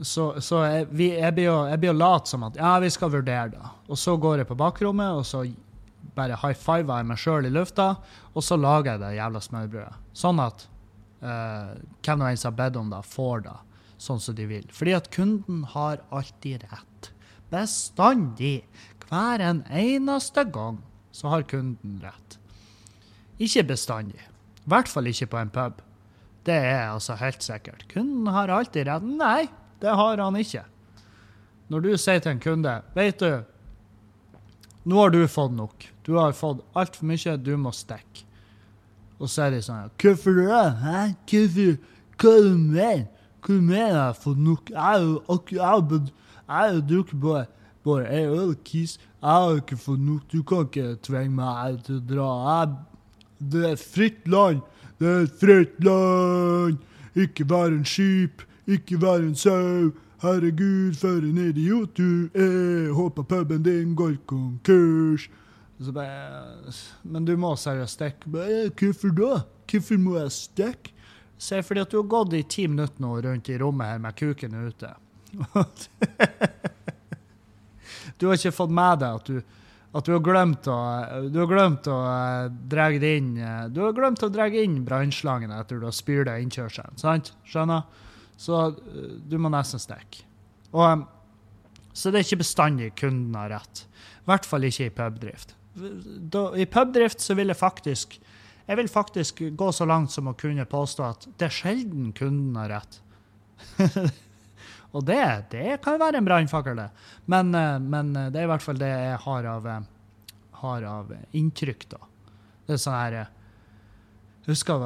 [0.00, 3.72] så, så jeg, jeg, blir jo, jeg lat som at ja, vi skal vurdere det.
[3.88, 5.44] Og så går jeg på bakrommet, og så
[6.16, 7.90] bare high fiver jeg meg sjøl i lufta,
[8.32, 10.02] og så lager jeg det jævla smørbrødet.
[10.16, 10.66] Sånn at
[11.20, 13.56] uh, hvem nå enn som har bedt om det, får det
[14.00, 14.66] sånn som de vil.
[14.72, 17.10] Fordi at kunden har alltid rett.
[17.52, 18.60] Bestandig.
[19.06, 20.80] Hver en eneste gang
[21.14, 22.38] så har kunden rett.
[23.38, 24.24] Ikke bestandig.
[24.66, 25.82] I hvert fall ikke på en pub.
[26.46, 27.86] Det er altså helt sikkert.
[27.90, 29.06] Kunden har alltid rett.
[29.06, 29.46] Nei,
[29.82, 30.64] det har han ikke.
[31.70, 33.42] Når du sier til en kunde Vet du,
[34.86, 35.88] nå har du fått nok.
[36.06, 38.22] Du har fått altfor mye, du må stikke.
[39.18, 40.62] Og så er de sånn Hvorfor det?
[40.82, 40.98] Hæ?
[41.30, 41.78] Hvorfor?
[42.16, 43.06] Hva er det mener?
[43.46, 44.70] Hva mener jeg har fått nok?
[44.70, 44.82] Jeg
[46.50, 47.46] har jo drukket bare,
[47.86, 48.96] bare ei øl, Kis.
[48.98, 50.28] Jeg har ikke fått nok.
[50.30, 52.28] Du kan ikke tvinge meg til å dra.
[52.50, 52.95] Jeg,
[53.38, 54.64] det er et fritt land.
[55.00, 56.82] Det er et fritt land.
[57.16, 59.92] Ikke vær en skip, ikke vær en sau.
[60.22, 62.92] Herregud, for en idiot du er.
[62.96, 65.28] Håper puben din går konkurs.
[65.92, 66.72] Bare,
[67.04, 68.30] men du må seriøst stikke.
[68.80, 69.40] Hvorfor da?
[69.70, 70.92] Hvorfor må jeg stikke?
[71.38, 74.16] Se, fordi at du har gått i ti minutter nå rundt i rommet her med
[74.16, 74.88] kuken ute.
[78.16, 79.42] du har ikke fått med deg at du,
[79.96, 80.76] at du har glemt å,
[81.30, 85.54] du har glemt å uh, dra inn uh, Du har glemt å dra inn brannslangen
[85.54, 85.94] etter du har
[86.28, 86.98] deg innkjørselen.
[87.00, 87.32] sant?
[87.48, 87.86] Skjønner?
[88.36, 90.26] Så uh, du må nesten stikke.
[90.76, 91.06] Og,
[91.96, 93.86] så det er ikke bestandig kunden har rett.
[94.26, 95.54] I hvert fall ikke i pubdrift.
[95.76, 98.18] Da, I pubdrift så vil jeg faktisk
[98.66, 102.56] jeg vil faktisk gå så langt som å kunne påstå at det er sjelden kunden
[102.58, 102.96] har rett.
[104.94, 106.88] Og det, det kan være en brannfakkel, det.
[107.26, 110.86] Men, eh, men, eh, det er i hvert fall det jeg har av, eh, har
[110.88, 112.00] av inntrykk, da.
[112.66, 114.82] Det er sånn her Jeg husker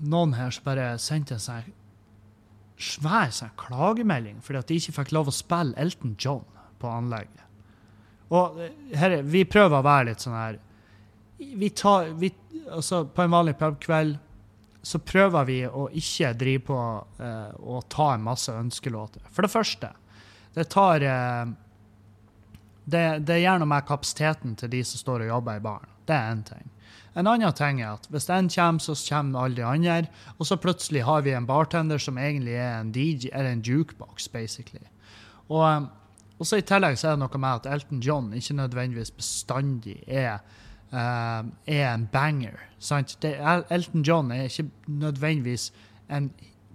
[0.00, 1.72] noen her som bare sendte en sånn
[2.80, 6.44] svær sånn klagemelding fordi at de ikke fikk lov å spille Elton John
[6.80, 7.44] på anlegget.
[8.32, 8.58] Og
[8.96, 10.58] her, vi prøver å være litt sånn her
[11.38, 12.30] vi tar, vi,
[12.70, 14.16] altså På en vanlig pubkveld
[14.84, 19.24] så prøver vi å ikke drive på uh, og ta en masse ønskelåter.
[19.32, 19.90] For det første,
[20.54, 21.54] det tar uh,
[22.84, 25.92] det, det gjør noe med kapasiteten til de som står og jobber i baren.
[26.04, 26.70] Det er én ting.
[27.14, 30.10] En annen ting er at hvis en kommer, så kommer alle de andre.
[30.38, 34.28] Og så plutselig har vi en bartender som egentlig er en DJ, eller en jukebox,
[34.28, 34.84] basically.
[35.48, 35.88] Og, um,
[36.38, 40.00] og så I tillegg så er det noe med at Elton John ikke nødvendigvis bestandig
[40.06, 40.42] er
[40.94, 42.60] uh, er en banger.
[42.78, 43.16] Sant?
[43.22, 43.34] Det,
[43.70, 45.72] Elton John er ikke nødvendigvis
[46.10, 46.30] en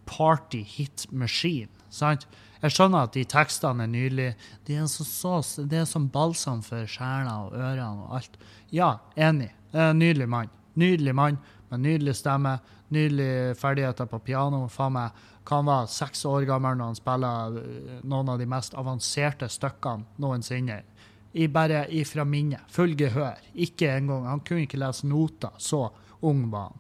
[0.06, 1.70] party hit machine.
[1.90, 2.28] sant?
[2.62, 4.36] Jeg skjønner at de tekstene er nydelige.
[4.68, 8.36] De er så, så, det er som balsam for sjela og ørene og alt.
[8.72, 9.54] Ja, enig.
[9.74, 10.52] En nydelig mann.
[10.76, 11.38] Nydelig mann
[11.70, 12.58] med nydelig stemme,
[12.90, 14.68] nydelige ferdigheter på piano.
[14.68, 15.12] Faen meg,
[15.50, 20.06] Han var seks år gammel når han spiller øh, noen av de mest avanserte stykkene
[20.22, 20.84] noensinne.
[21.32, 22.66] I bare ifra minnet.
[22.74, 23.38] Full gehør.
[23.54, 25.54] Ikke engang Han kunne ikke lese noter.
[25.58, 25.90] Så
[26.26, 26.80] ung var han.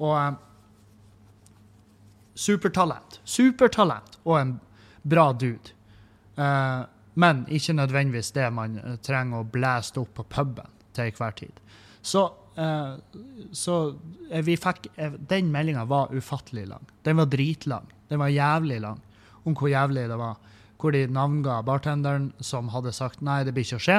[0.00, 0.38] Og um,
[2.34, 3.20] supertalent.
[3.24, 4.54] Supertalent og en
[5.02, 5.76] bra dude.
[6.38, 6.86] Uh,
[7.20, 11.58] men ikke nødvendigvis det man eh, trenger å blæste opp på puben til enhver tid.
[12.00, 12.22] Så,
[12.56, 12.94] uh,
[13.52, 13.74] så
[14.46, 14.86] vi fikk
[15.28, 16.86] Den meldinga var ufattelig lang.
[17.04, 17.90] Den var dritlang.
[18.08, 19.02] Den var jævlig lang
[19.44, 20.38] om hvor jævlig det var.
[20.80, 23.98] Hvor de navnga bartenderen som hadde sagt nei, det blir ikke å skje.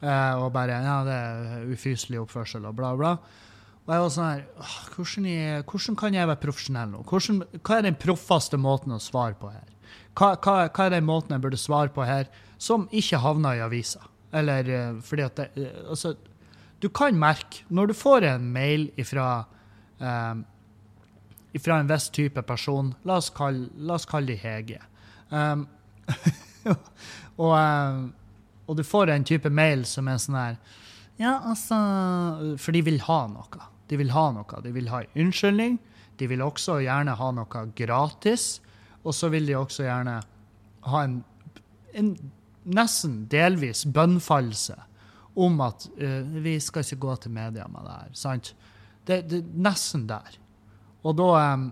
[0.00, 3.14] Eh, og bare ja, det er ufyselig oppførsel og bla, bla.
[3.84, 4.42] Og jeg var sånn her
[4.94, 5.28] hvordan,
[5.66, 7.02] hvordan, kan jeg være profesjonell nå?
[7.08, 9.66] Hvordan, hva er den proffeste måten å svare på her?
[10.14, 12.28] Hva, hva, hva, er den måten jeg burde svare på her
[12.60, 14.04] som ikke havner i avisa?
[14.36, 16.14] Eller uh, fordi at det, uh, Altså,
[16.78, 19.24] du kan merke Når du får en mail ifra
[19.98, 20.36] uh,
[21.50, 24.78] ifra en viss type person, la oss kalle, la oss kalle de Hege
[25.34, 25.66] um,
[27.44, 27.54] og,
[28.66, 30.58] og du får en type mail som er sånn her
[31.20, 31.76] Ja, altså
[32.60, 33.68] For de vil ha noe.
[33.92, 34.60] De vil ha noe.
[34.64, 35.78] De vil ha en unnskyldning.
[36.20, 38.60] De vil også gjerne ha noe gratis.
[39.04, 40.20] Og så vil de også gjerne
[40.88, 41.18] ha en,
[41.96, 42.14] en
[42.64, 44.76] nesten delvis bønnfallelse
[45.40, 48.14] om at uh, vi skal ikke gå til media med det her.
[48.18, 48.54] sant?
[49.06, 50.36] Det, det nesten der.
[51.02, 51.70] Og da um,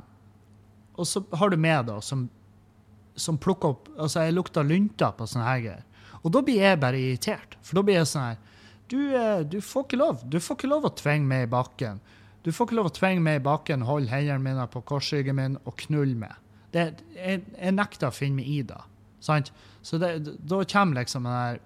[0.99, 2.29] Og så har du med da som,
[3.21, 5.85] som plukker opp Altså, jeg lukter lunta på sånne her greier.
[6.23, 7.57] Og da blir jeg bare irritert.
[7.63, 8.39] For da blir jeg sånn her
[8.89, 10.23] du, eh, du, får ikke lov.
[10.25, 12.01] Du får ikke lov å tvinge meg i bakken.
[12.45, 15.59] Du får ikke lov å tvinge meg i bakken, holde hendene mine på korsryggen min
[15.69, 16.39] og knulle meg.
[16.73, 18.81] Det, jeg, jeg, nekter å finne meg i det.
[19.25, 19.53] Sant?
[19.85, 21.61] Så det, da kommer liksom den der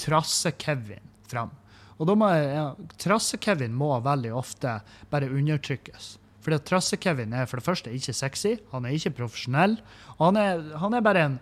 [0.00, 1.52] Trasse-Kevin fram.
[1.96, 2.66] Og da må jeg, ja,
[3.04, 4.78] Trasse-Kevin må veldig ofte
[5.12, 6.14] bare undertrykkes.
[6.46, 9.80] Fordi Trasse-Kevin er for det første ikke sexy, han er ikke profesjonell.
[10.16, 11.38] og Han er, han er bare en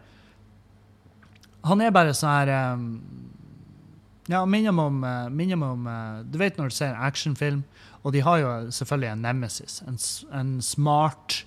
[1.64, 2.88] Han er bare sånn her um,
[4.28, 7.62] ja, minner meg om, eh, eh, Du vet når du ser en actionfilm,
[8.02, 9.82] og de har jo selvfølgelig en nemesis.
[9.88, 9.98] En,
[10.32, 11.44] en smart,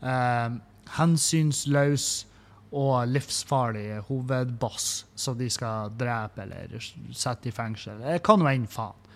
[0.00, 0.56] eh,
[0.96, 2.26] hensynsløs
[2.72, 6.80] og livsfarlig hovedboss som de skal drepe eller
[7.12, 8.00] sette i fengsel.
[8.00, 9.06] Det kan være en faen.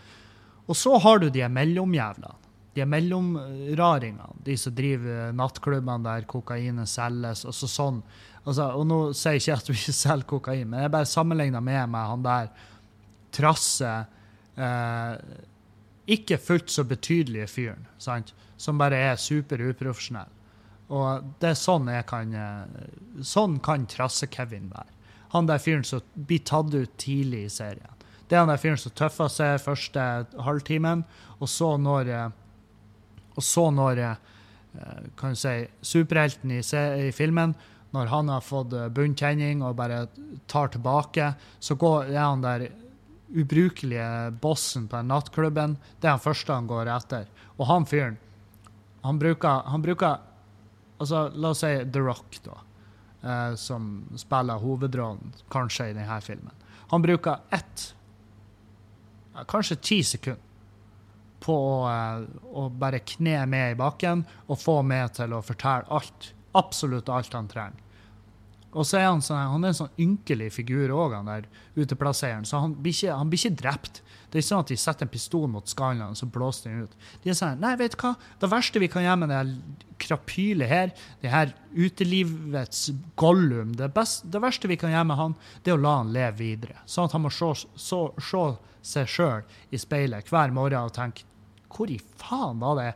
[0.68, 2.36] Og så har du de mellomjævlene.
[2.72, 4.30] De mellomraringene.
[4.44, 7.44] De som driver nattklubbene der kokainet selges.
[7.44, 8.02] og så sånn.
[8.42, 11.62] Altså, og nå sier jeg ikke at vi ikke selger kokain, men jeg bare sammenligner
[11.62, 12.48] med meg han der
[13.32, 13.90] trasse
[14.56, 15.12] eh,
[16.12, 18.34] ikke fullt så betydelige fyren, sant?
[18.62, 20.30] som bare er super uprofesjonell.
[20.92, 22.90] Og det er sånn jeg kan eh,
[23.24, 24.90] Sånn kan Trasse-Kevin være.
[25.32, 28.02] Han der fyren som blir tatt ut tidlig i serien.
[28.28, 30.02] Det er han der fyren som tøffer seg første
[30.44, 31.06] halvtimen,
[31.38, 32.28] og så når eh,
[33.36, 34.16] Og så når eh,
[35.18, 37.54] kan du si, superhelten i, i filmen
[37.92, 40.06] når han har fått bunntenning og bare
[40.48, 42.70] tar tilbake, så går, er han der
[43.32, 47.28] ubrukelige bossen på nattklubben, det er han første han går etter.
[47.58, 48.18] Og han fyren,
[49.02, 50.20] han bruker, han bruker
[51.00, 52.58] altså, La oss si The Rock, da,
[53.22, 56.54] eh, som spiller hovedrollen kanskje i denne filmen.
[56.92, 57.90] Han bruker ett,
[59.48, 60.48] kanskje ti sekunder
[61.42, 61.58] på
[61.90, 62.24] eh,
[62.54, 66.32] å bare kne med i bakken og få med til å fortelle alt.
[66.58, 67.80] Absolutt alt han trenger.
[68.72, 72.46] Og så er han, sånn, han er en sånn ynkelig figur òg, han der uteplasseren.
[72.48, 74.00] Så han blir, ikke, han blir ikke drept.
[74.32, 76.86] Det er ikke sånn at de setter en pistol mot skallen og så blåser den
[76.86, 76.94] ut.
[77.20, 78.14] De er sånn Nei, vet du hva?
[78.40, 79.42] Det verste vi kan gjøre med det
[80.02, 82.88] krapylet her, det her utelivets
[83.20, 86.14] Gollum det, best, det, verste vi kan gjøre med han, det er å la han
[86.16, 86.80] leve videre.
[86.88, 88.46] Sånn at han må se, se, se
[88.82, 91.28] seg sjøl i speilet hver morgen og tenke
[91.72, 92.90] Hvor i faen var det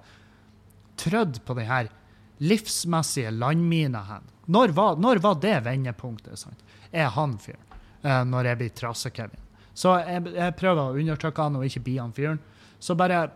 [1.01, 1.91] trødd på den her
[2.39, 4.29] livsmessige landmina hen?
[4.47, 6.39] Når var, når var det vendepunktet?
[6.39, 6.63] Sant?
[6.93, 7.63] Er han fyren?
[8.05, 9.43] Uh, når jeg blir Trasse-Kevin.
[9.77, 12.39] Så jeg, jeg, prøver å undertrykke han og ikke bli han fyren.
[12.79, 13.27] Så bare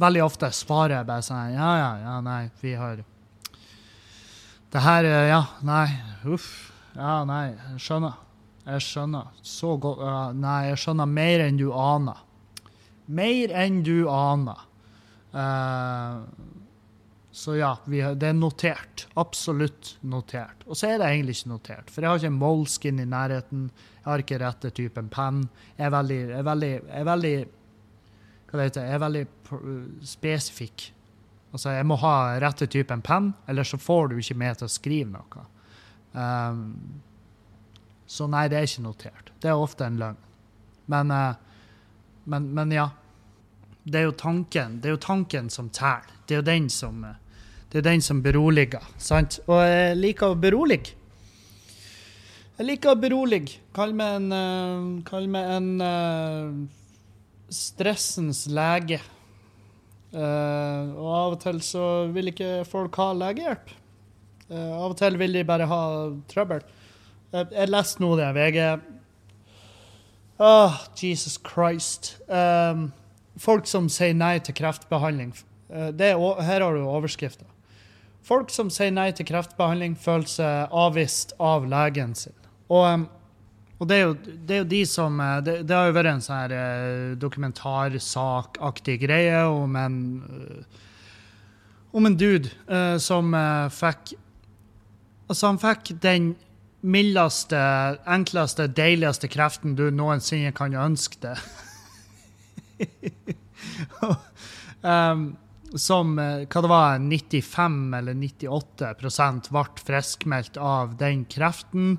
[0.00, 3.02] veldig ofte svarer jeg bare sånn Ja, ja, ja, nei, vi har
[4.72, 5.86] Det her Ja, nei,
[6.24, 6.48] uff.
[6.96, 8.18] Ja, nei, jeg skjønner.
[8.62, 9.30] Jeg skjønner.
[9.42, 12.24] Så godt uh, Nei, jeg skjønner mer enn du aner.
[13.12, 14.64] Mer enn du aner.
[15.32, 16.24] Uh,
[17.32, 19.06] så ja, har, det er notert.
[19.20, 20.64] Absolutt notert.
[20.68, 23.68] Og så er det egentlig ikke notert, for jeg har ikke en Moleskin i nærheten.
[24.02, 25.46] Jeg har ikke rette typen penn.
[25.78, 27.36] Jeg er veldig, er veldig, er veldig
[28.52, 29.22] Hva det Jeg er veldig
[30.04, 30.90] spesifikk.
[31.52, 34.72] Altså, jeg må ha rette typen penn, eller så får du ikke meg til å
[34.72, 35.46] skrive noe.
[36.12, 36.66] Um,
[38.04, 39.32] så nei, det er ikke notert.
[39.40, 40.20] Det er ofte en løgn.
[40.92, 41.72] Men, uh,
[42.28, 42.90] men, men, ja.
[43.82, 46.10] Det er jo tanken Det er jo tanken som teller.
[46.26, 47.02] Det er jo den som,
[47.72, 48.84] det er den som beroliger.
[48.98, 49.40] sant?
[49.48, 50.94] Og jeg liker å berolige.
[52.58, 53.58] Jeg liker å berolige.
[53.74, 56.52] Kall meg en, uh, kall meg en uh,
[57.50, 59.00] stressens lege.
[60.12, 63.78] Uh, og av og til så vil ikke folk ha legehjelp.
[64.52, 65.82] Av og til vil de bare ha
[66.28, 66.60] trøbbel.
[67.32, 68.58] Jeg leste nå det VG
[70.42, 72.20] oh, Jesus Christ.
[72.28, 72.92] Um,
[73.40, 75.32] folk som sier nei til kreftbehandling.
[75.72, 75.96] Er,
[76.44, 77.46] her har du overskrifta.
[78.22, 82.36] Folk som sier nei til kreftbehandling, føler seg avvist av legen sin.
[82.72, 83.08] Og,
[83.80, 86.22] og det, er jo, det, er jo, de som Det, det har jo vært en
[86.24, 89.98] sånn her dokumentarsakaktig greie om en
[91.92, 94.16] om en dude uh, som uh, fikk
[95.30, 96.32] Altså, han fikk den
[96.84, 97.56] mildeste,
[98.10, 101.38] enkleste, deiligste kreften du noensinne kan ønske deg.
[104.82, 105.24] um,
[105.74, 111.96] som eh, hva det var, 95 eller 98% ble friskmeldt av den kreften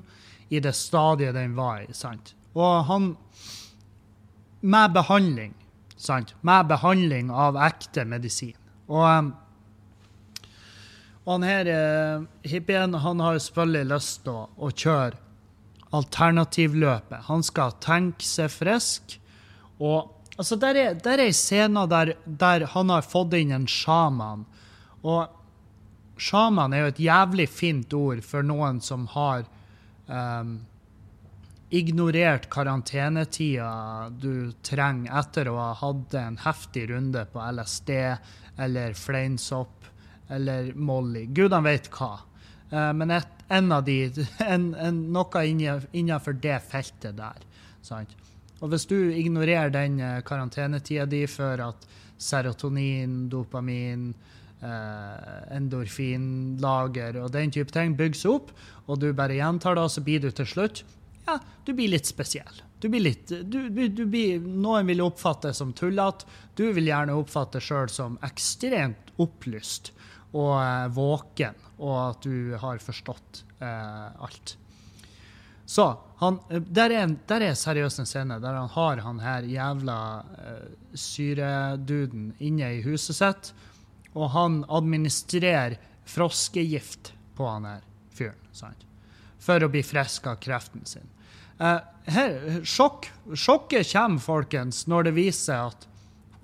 [0.48, 1.92] i det stadiet den var i.
[1.92, 2.34] sant?
[2.54, 3.16] Og han
[4.64, 5.54] Med behandling,
[5.96, 6.34] sant?
[6.40, 8.54] Med behandling av ekte medisin.
[8.88, 9.34] Og um,
[11.24, 15.20] og han her eh, hippien han har selvfølgelig lyst til å, å kjøre
[15.94, 17.24] alternativløpet.
[17.30, 19.16] Han skal tenke seg frisk.
[19.80, 24.44] Og altså, der er, der er scene der, der, han har fått inn en sjaman.
[25.04, 29.44] Og sjaman er jo et jævlig fint ord for noen som har
[30.06, 30.56] um,
[31.74, 37.90] ignorert karantenetida du trenger etter å ha hatt en heftig runde på LSD
[38.62, 39.90] eller fleinsopp
[40.34, 41.26] eller Molly.
[41.34, 42.14] Gudene vet hva.
[42.70, 43.98] Uh, men et, en av de,
[44.54, 47.42] en, en, noe innenfor det feltet der.
[47.84, 48.14] Sant?
[48.62, 51.88] Og hvis du ignorerer den uh, karantenetida di før at
[52.22, 54.12] serotonin, dopamin,
[54.62, 58.54] uh, endorfinlager og den type ting bygges opp,
[58.86, 60.84] og du bare gjentar det, så blir du til slutt
[61.26, 62.62] ja, du blir litt spesiell.
[62.80, 66.28] Du blir litt, du, du blir, noen vil oppfatte det som tullete.
[66.58, 69.94] Du vil gjerne oppfatte deg sjøl som ekstremt opplyst
[70.34, 74.56] og eh, våken, og at du har forstått eh, alt.
[75.66, 79.20] Så han, eh, der, er en, der er seriøst en scene der han har han
[79.20, 83.52] her jævla uh, syreduden inne i huset sitt,
[84.14, 87.82] og han administrerer froskegift på han her
[88.14, 88.40] fyren.
[88.52, 88.84] sant?
[89.40, 91.08] For å bli frisk av kreften sin.
[91.58, 95.88] Uh, her, sjokk, sjokket kommer, folkens, når det viser at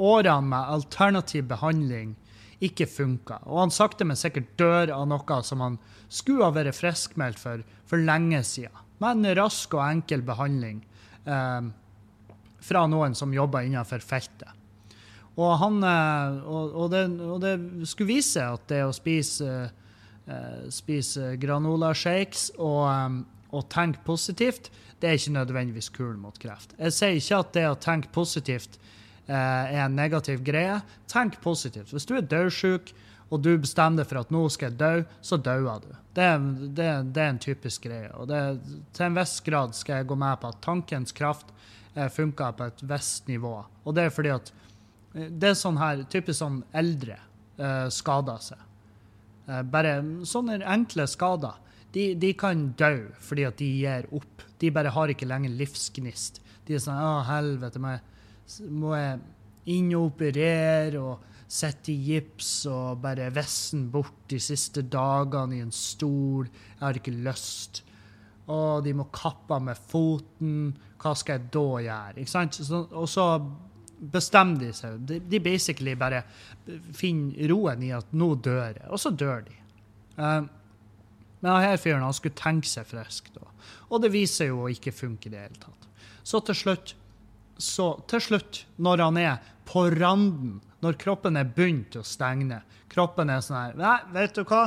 [0.01, 2.17] årene med alternativ behandling
[2.61, 3.41] ikke funka.
[3.49, 5.79] Og han sakte, men sikkert dør av noe som han
[6.13, 8.87] skulle ha vært friskmeldt for for lenge siden.
[9.01, 10.81] Med en rask og enkel behandling
[11.25, 11.69] eh,
[12.61, 14.57] fra noen som jobber innenfor feltet.
[15.41, 17.55] Og, han, eh, og, det, og, det,
[17.89, 19.71] skulle vise at det å spise,
[20.27, 23.21] eh, spise granola-shakes og, eh,
[23.57, 26.75] og tenke positivt, det er ikke nødvendigvis kul mot kreft.
[26.79, 28.77] Jeg sier ikke at det å tenke positivt
[29.31, 31.93] er en negativ greie, tenk positivt.
[31.95, 32.91] Hvis du er dødsjuk,
[33.31, 35.91] og du bestemmer deg for at nå skal jeg dø, så dauer du.
[36.17, 36.27] Det,
[36.75, 38.11] det, det, er en typisk greie.
[38.19, 38.41] Og det,
[38.97, 41.53] til en viss grad skal jeg gå med på at tankens kraft
[41.95, 43.55] eh, funker på et visst nivå.
[43.85, 44.51] Og det er fordi at
[45.15, 47.21] eh, det er sånn her typisk sånn eldre
[47.61, 48.67] eh, skader seg.
[49.47, 51.63] Eh, bare sånne enkle skader.
[51.95, 54.43] De, de, kan dø fordi at de gir opp.
[54.59, 56.43] De bare har ikke lenger livsgnist.
[56.67, 58.03] De er sånn 'Å, helvete, må jeg
[58.71, 59.21] må jeg
[59.71, 66.47] inn og operere i gips og bare vessen bort de siste dagene i en stol.
[66.47, 67.83] Jeg har ikke lyst.
[68.51, 70.77] Og de må kappe av med foten.
[71.01, 72.21] Hva skal jeg da gjøre?
[72.21, 72.55] Ikke sant?
[72.55, 73.27] Så, og så
[74.01, 75.03] bestemmer de seg.
[75.07, 76.23] De, de, basically bare
[76.95, 78.87] finner roen i at nå dør jeg.
[78.91, 79.59] Og så dør de.
[80.17, 80.47] Uh,
[81.41, 83.47] men her fyren han skulle tenke seg frisk, da.
[83.91, 85.87] Og det viser jo å ikke funke i det hele tatt.
[86.23, 86.95] Så til slutt
[87.61, 92.63] så til slutt, når han er på randen, når kroppen er begynt å stegne.
[92.91, 94.65] Kroppen er sånn her Nei, vet du hva?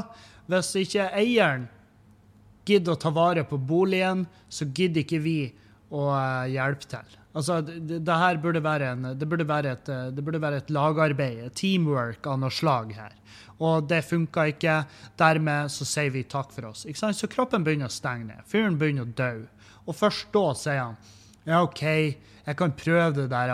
[0.50, 1.68] Hvis ikke eieren
[2.68, 5.38] gidder å ta vare på boligen, så gidder ikke vi
[5.94, 7.20] å uh, hjelpe til.
[7.34, 10.60] Altså, det, det, her burde være, en, det burde være, et, eh, det burde være
[10.62, 13.16] et lagarbeid, et teamwork av noe slag her.
[13.58, 14.76] Og det funka ikke.
[15.18, 16.86] Dermed så sier vi takk for oss.
[16.86, 18.46] Så kroppen begynner å stenge ned.
[18.50, 19.32] Fyren begynner å dø.
[19.88, 21.00] Og først da sier han
[21.44, 21.82] ja, OK,
[22.46, 23.52] jeg kan prøve det der.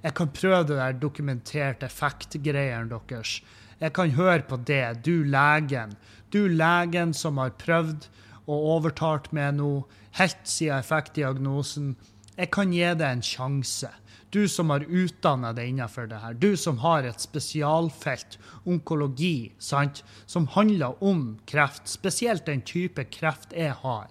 [0.00, 3.40] Jeg kan prøve det der dokumenterte effektgreiene deres.
[3.80, 5.96] Jeg kan høre på det, du legen.
[6.32, 8.06] Du legen som har prøvd
[8.46, 9.84] og overtalt meg nå,
[10.18, 11.96] helt siden jeg fikk diagnosen.
[12.36, 13.90] Jeg kan gi deg en sjanse.
[14.30, 16.36] Du som har utdanna deg innenfor det her.
[16.38, 21.90] Du som har et spesialfelt, onkologi, sant, som handler om kreft.
[21.90, 24.08] Spesielt den type kreft jeg har.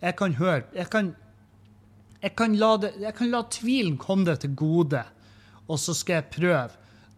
[0.00, 1.14] Jeg kan høre Jeg kan,
[2.22, 5.02] jeg kan, det, jeg kan la tvilen komme deg til gode,
[5.66, 6.68] og så skal jeg prøve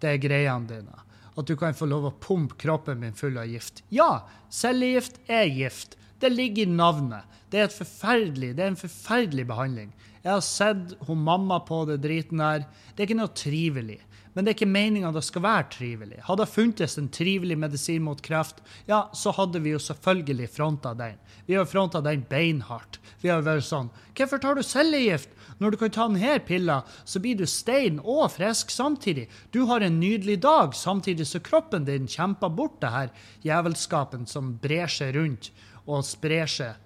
[0.02, 1.04] de greiene dine.
[1.38, 3.84] At du kan få lov å pumpe kroppen min full av gift.
[3.94, 5.94] Ja, cellegift er gift.
[6.18, 7.24] Det ligger i navnet.
[7.52, 9.92] Det er, det er en forferdelig behandling.
[10.24, 12.66] Jeg har sett hun mamma på det driten her.
[12.90, 14.00] Det er ikke noe trivelig.
[14.34, 16.20] Men det er ikke meninga det skal være trivelig.
[16.26, 20.94] Hadde det funtes en trivelig medisin mot kreft, ja, så hadde vi jo selvfølgelig fronta
[20.98, 21.16] den.
[21.48, 23.00] Vi har fronta den beinhardt.
[23.22, 25.30] Vi har vært sånn Hvorfor tar du cellegift?
[25.58, 29.26] Når du kan ta denne pilla, så blir du stein og frisk samtidig.
[29.54, 33.10] Du har en nydelig dag, samtidig så kroppen din kjemper bort det her
[33.46, 35.50] jævelskapen som brer seg rundt
[35.86, 36.76] og sprer seg.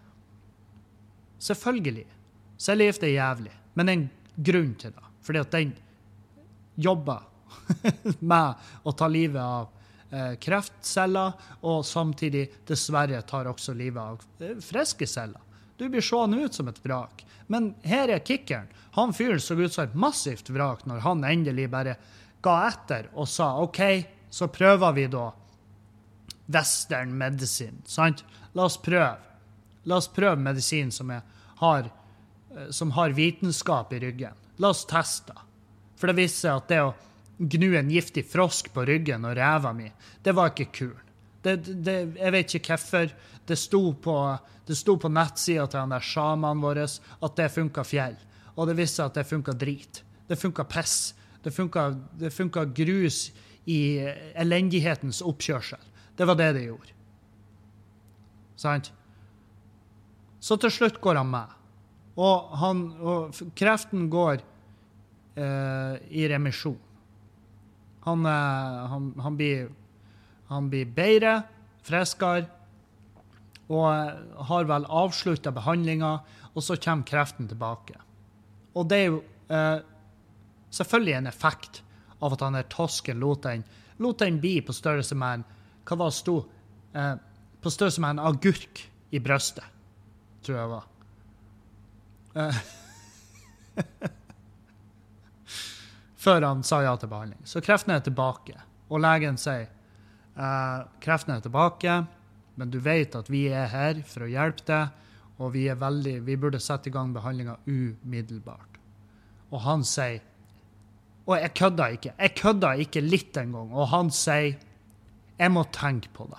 [1.42, 2.06] Selvfølgelig.
[2.62, 4.10] Cellegift er jævlig, men det er en
[4.48, 5.08] grunn til det.
[5.26, 5.72] Fordi at den
[6.76, 7.26] jobber
[8.32, 9.68] med å ta livet av
[10.10, 11.32] eh, kreftceller,
[11.66, 15.40] og samtidig dessverre tar også livet av eh, friske celler.
[15.76, 17.24] Du blir seende ut som et vrak.
[17.52, 18.68] Men her er kickeren.
[18.96, 21.96] Han fyren så ut som et massivt vrak når han endelig bare
[22.44, 23.80] ga etter og sa OK,
[24.30, 25.26] så prøver vi da
[26.52, 27.82] western medisin.
[27.88, 28.22] Sant?
[28.52, 29.16] La oss prøve.
[29.88, 31.10] La oss prøve medisin som
[31.62, 31.90] har
[32.56, 34.34] Eh, som har vitenskap i ryggen.
[34.56, 35.32] La oss teste.
[35.96, 36.92] For det viser seg at det å
[37.48, 39.88] gnu en giftig frosk på ryggen og ræva mi,
[40.22, 40.96] det var ikke kul.
[41.42, 43.14] Det, det, jeg vet ikke hvorfor.
[43.46, 44.16] Det sto på,
[44.66, 48.14] det sto på nettsida til han der sjamanen vår at det funka fjell.
[48.54, 50.02] Og det viste seg at det funka drit.
[50.28, 51.14] Det funka piss.
[51.42, 53.32] Det funka grus
[53.66, 53.98] i
[54.38, 55.80] elendighetens oppkjørsel.
[56.16, 56.94] Det var det det gjorde.
[58.62, 58.92] Sant?
[60.42, 61.58] Så til slutt går han med.
[62.20, 64.42] Og, han, og kreften går
[65.34, 66.78] eh, i remisjon.
[68.06, 69.68] Han, eh, han, han, blir,
[70.50, 71.36] han blir bedre,
[71.86, 72.48] friskere,
[73.70, 76.12] og eh, har vel avslutta behandlinga,
[76.52, 77.96] og så kommer kreften tilbake.
[78.76, 79.22] Og det er jo
[79.52, 79.78] eh,
[80.72, 81.82] selvfølgelig en effekt
[82.22, 83.64] av at han der tosken lot den,
[84.02, 85.50] lot den bli på størrelse med en
[85.82, 86.36] hva var det sto?
[86.94, 87.14] Eh,
[87.62, 89.66] på størrelse med en agurk i brystet,
[90.46, 90.88] tror jeg var.
[92.42, 92.62] Eh.
[96.22, 97.40] Før han sa ja til behandling.
[97.44, 98.54] Så kreften er tilbake.
[98.92, 99.66] Og legen sier
[100.36, 102.02] uh, kreften er tilbake,
[102.60, 105.00] men du vet at vi er her for å hjelpe deg,
[105.42, 108.78] og vi, veldig, vi burde sette i gang behandlinga umiddelbart.
[109.52, 110.20] Og han sier
[111.22, 112.12] Og jeg kødda ikke.
[112.18, 113.70] Jeg kødda ikke litt engang.
[113.70, 114.56] Og han sier
[115.38, 116.38] jeg må tenke på det.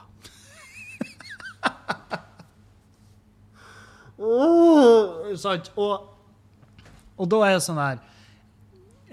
[5.44, 5.72] Sant?
[5.76, 5.94] Og,
[7.18, 7.98] og, da er det sånn her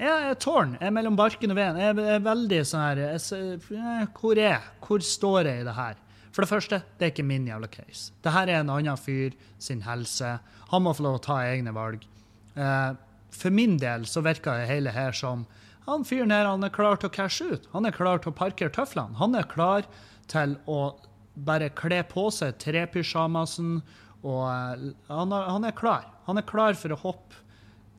[0.00, 0.78] Jeg er tårn.
[0.78, 1.80] Jeg er mellom barken og veden.
[1.82, 4.70] Jeg er veldig sånn her jeg, Hvor er jeg?
[4.86, 5.98] Hvor står jeg i det her?
[6.30, 8.14] For det første, det er ikke min jævla case.
[8.22, 10.38] Det her er en annen fyr sin helse.
[10.70, 12.06] Han må få lov å ta egne valg.
[12.54, 12.92] Eh,
[13.34, 15.44] for min del så virker det hele her som
[15.84, 17.68] han fyren her han er klar til å cashe ut.
[17.74, 19.18] Han er klar til å parkere tøflene.
[19.20, 19.88] Han er klar
[20.30, 20.94] til å
[21.34, 23.80] bare kle på seg trepysjamasen
[24.20, 26.08] og han er, han, er klar.
[26.26, 27.49] Han er klar for å hoppe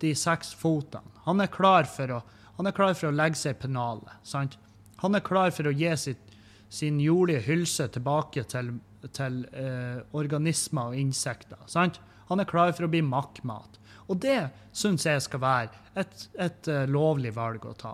[0.02, 1.08] de seks fotene.
[1.26, 2.22] Han er klar for å,
[2.62, 4.12] er klar for å legge seg i pennalet.
[4.28, 4.58] Sant?
[5.02, 6.22] Han er klar for å gi sitt,
[6.72, 8.76] sin jordlige hylse tilbake til,
[9.18, 11.60] til eh, organismer og insekter.
[11.70, 12.00] Sant?
[12.30, 13.80] Han er klar for å bli makkmat.
[14.08, 17.94] Og det syns jeg skal være et, et uh, lovlig valg å ta.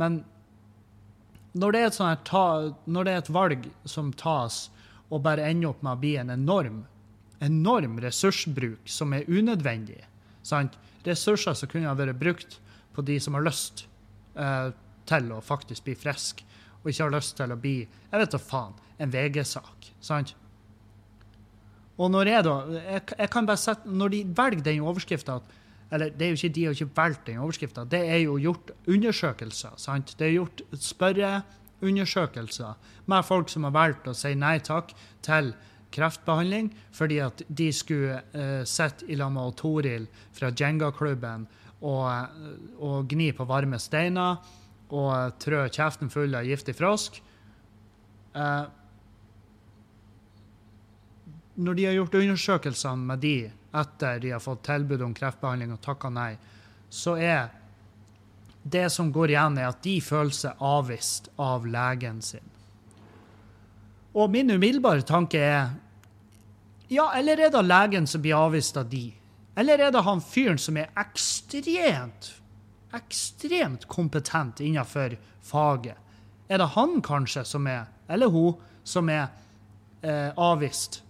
[0.00, 0.20] Men
[1.56, 1.82] når det,
[2.28, 2.44] ta,
[2.84, 4.68] når det, er et valg som tas,
[5.10, 6.84] og bare ender opp med å bli en enorm
[7.40, 10.04] enorm ressursbruk som er unødvendig.
[10.42, 10.76] Sant?
[11.06, 12.58] Ressurser som kunne ha vært brukt
[12.94, 13.86] på de som har lyst
[14.36, 14.70] eh,
[15.08, 16.44] til å faktisk bli frisk,
[16.80, 19.92] og ikke har lyst til å bli jeg vet da faen, en VG-sak.
[20.04, 20.34] sant?
[22.00, 25.40] Og når jeg da, jeg, jeg kan bare sette, når de velger den overskrifta
[25.90, 28.70] eller det er jo ikke de har ikke valgt den overskrifta, det er jo gjort
[28.86, 29.70] undersøkelser.
[29.76, 30.14] sant?
[30.18, 32.72] Det er gjort spørreundersøkelser
[33.10, 34.94] med folk som har valgt å si nei takk
[35.26, 35.52] til
[35.94, 41.46] kreftbehandling fordi at de skulle uh, sitte i lag med Toril fra Jenga-klubben
[41.80, 44.40] og, uh, og, gni på varme steiner
[44.90, 47.20] og trø kjeften full av giftig frosk.
[48.34, 48.66] Uh,
[51.60, 53.36] når de har gjort undersøkelsene med de
[53.76, 56.32] etter de har fått tilbud om kreftbehandling og takka nei,
[56.90, 57.50] så er
[58.62, 62.44] det som går igjen, er at de føler seg avvist av legen sin.
[64.14, 65.70] Og min umiddelbare tanke er
[66.90, 69.12] Ja, eller er det legen som blir avvist av de?
[69.56, 72.32] Eller er det han fyren som er ekstremt,
[72.96, 75.94] ekstremt kompetent innenfor faget?
[76.50, 79.28] Er det han kanskje som er, eller hun, som er
[80.02, 81.04] eh, avvist?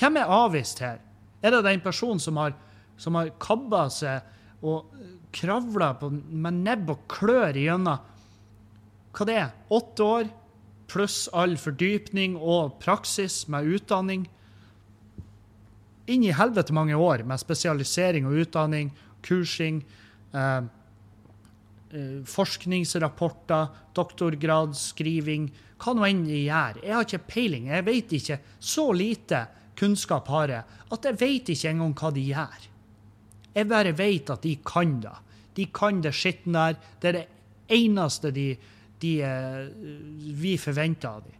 [0.00, 1.02] Hvem er avvist her?
[1.44, 2.56] Er det den personen som har,
[2.96, 4.96] som har kabba seg og
[5.36, 8.12] kravla med nebb og klør igjennom
[9.16, 10.26] hva det er, åtte år,
[10.90, 14.26] pluss all fordypning og praksis med utdanning?
[16.06, 18.92] Inn i helvete mange år med spesialisering og utdanning,
[19.26, 19.82] kursing,
[20.32, 20.62] eh,
[21.90, 25.50] eh, forskningsrapporter, doktorgradsskriving,
[25.82, 26.80] hva nå enn de gjør.
[26.82, 27.68] Jeg har ikke peiling.
[27.68, 28.38] Jeg vet ikke.
[28.60, 32.66] Så lite kunnskap har jeg at jeg vet ikke engang hva de gjør.
[33.56, 35.14] Jeg bare vet at de kan det.
[35.56, 36.76] De kan det skitten der.
[37.00, 37.26] Det er det
[37.72, 38.50] eneste de,
[39.02, 39.66] de, eh,
[40.36, 41.32] vi forventer av dem.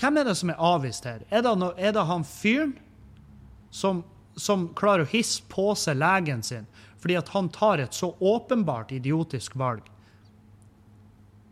[0.00, 1.22] Hvem er det som er avvist her?
[1.30, 2.76] Er det, no, er det han fyren
[3.70, 4.02] som,
[4.36, 6.68] som, klarer å hisse på seg legen sin
[7.02, 9.88] fordi at han tar et så åpenbart idiotisk valg?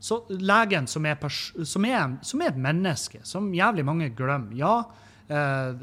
[0.01, 4.75] Så legen som er, som er, som er et menneske, som jævlig mange glemmer Ja,
[5.31, 5.75] Eh,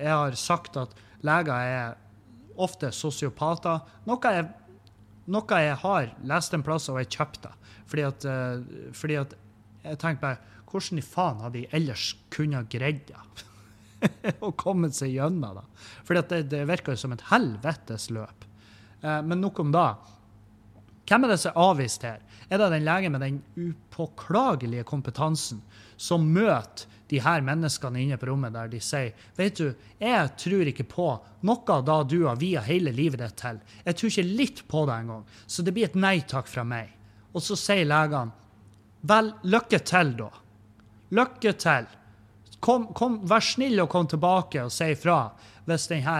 [0.00, 0.94] jeg har sagt at
[1.26, 1.96] leger er
[2.56, 3.82] ofte sosiopater.
[4.08, 4.46] Noe jeg,
[5.32, 7.54] noe jeg har lest en plass og jeg kjøpt det.
[7.90, 9.34] Fordi at, eh, fordi at
[9.86, 13.44] jeg tenker bare Hvordan i faen hadde de ellers kunnet greid det?
[14.44, 15.62] Å komme seg gjennom det.
[16.04, 18.44] Fordi det, det virker jo som et helvetes løp.
[19.00, 19.86] Eh, men nok om det.
[21.06, 22.20] Hvem er det som er avvist her?
[22.50, 25.62] Er det den legen med den upåklagelige kompetansen
[25.96, 29.68] som møter de her menneskene inne på rommet der de sier vet du,
[30.02, 31.06] jeg tror ikke på
[31.46, 33.60] noe da du har via hele livet ditt til.
[33.84, 35.22] Jeg tror ikke litt på det engang.
[35.46, 36.90] Så det blir et nei takk fra meg.
[37.30, 38.34] Og så sier legene
[39.06, 40.30] vel, lykke til, da.
[41.14, 41.86] Lykke til.
[42.58, 45.20] Kom, kom, vær snill og kom tilbake og si ifra
[45.66, 46.18] hvis denne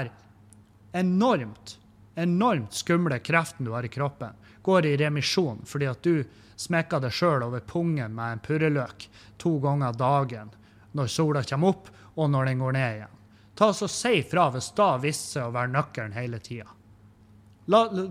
[0.97, 1.77] enormt,
[2.15, 4.35] enormt skumle kreften du har i kroppen,
[4.67, 6.25] går i remisjon fordi at du
[6.57, 9.09] smekker deg sjøl over pungen med en purreløk
[9.41, 10.53] to ganger dagen
[10.97, 13.17] når sola kommer opp, og når den går ned igjen.
[13.57, 16.71] Ta så Si fra hvis da viste seg å være nøkkelen hele tida.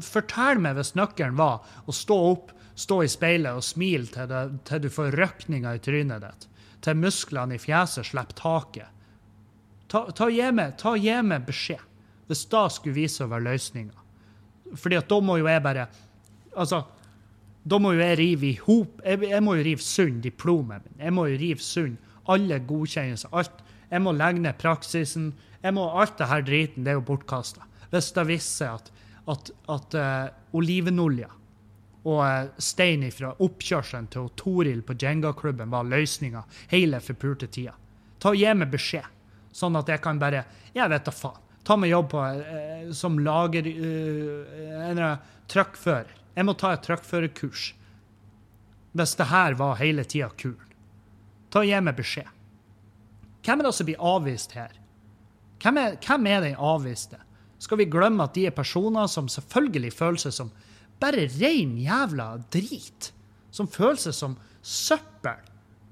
[0.06, 4.44] Fortell meg hvis nøkkelen var å stå opp, stå i speilet og smile til, det,
[4.68, 6.48] til du får røkninger i trynet ditt,
[6.86, 8.92] til musklene i fjeset slipper taket.
[9.90, 11.82] Ta, ta, gi meg, ta gi meg beskjed
[12.26, 14.02] hvis da skulle vise å være løsninga.
[14.76, 15.86] Fordi at da må jo jeg bare
[16.56, 16.84] Altså,
[17.66, 21.00] da må jo jeg rive i hop jeg, jeg, må jo rive sund diplomet min.
[21.08, 21.98] Jeg må jo rive sund
[22.32, 23.64] alle godkjennelser, alt.
[23.92, 25.30] Jeg må legge ned praksisen.
[25.62, 27.66] Jeg må, alt det her driten det er jo bortkasta.
[27.92, 28.92] Hvis det viser seg at,
[29.34, 31.30] at, at uh, olivenolje
[32.06, 36.44] og uh, stein fra oppkjørselen til Toril på Jenga-klubben var løsninga
[36.74, 37.76] hele forpulte tida.
[38.22, 39.06] Ta og Gi meg beskjed,
[39.54, 40.46] sånn at jeg kan bare
[40.76, 41.42] Jeg vet da faen.
[41.66, 43.70] Ta meg jobb på, uh, som lager...
[43.70, 45.02] Uh, en
[45.50, 46.12] truckfører.
[46.36, 47.74] Jeg må ta et truckførerkurs.
[48.96, 50.72] Hvis det her var hele tida kuren.
[51.52, 52.32] Ta og Gi meg beskjed.
[53.46, 54.74] Hvem er det som blir avvist her?
[55.62, 57.20] Hvem er, hvem er den avviste?
[57.62, 60.52] Skal vi glemme at de er personer som selvfølgelig føler seg som
[61.02, 63.12] bare rein jævla drit?
[63.56, 65.40] Som føler seg som søppel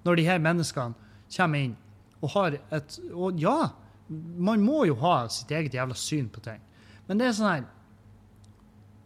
[0.03, 0.97] når de her menneskene
[1.35, 1.77] kommer inn
[2.23, 3.71] og har et Og ja,
[4.09, 6.59] man må jo ha sitt eget jævla syn på ting.
[7.07, 7.65] Men det er sånn her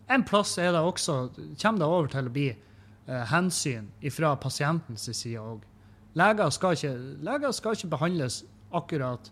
[0.10, 1.18] En plass er det også,
[1.62, 5.66] kommer det over til å bli eh, hensyn fra pasientens side òg.
[6.18, 6.49] Leger
[7.22, 8.43] leger skal ikke behandles
[8.76, 9.32] akkurat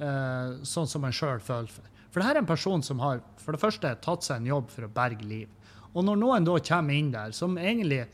[0.00, 1.90] eh, sånn som man sjøl føler for.
[2.10, 4.86] For dette er en person som har for det første tatt seg en jobb for
[4.86, 5.48] å berge liv.
[5.94, 8.04] Og når noen da kommer inn der, som egentlig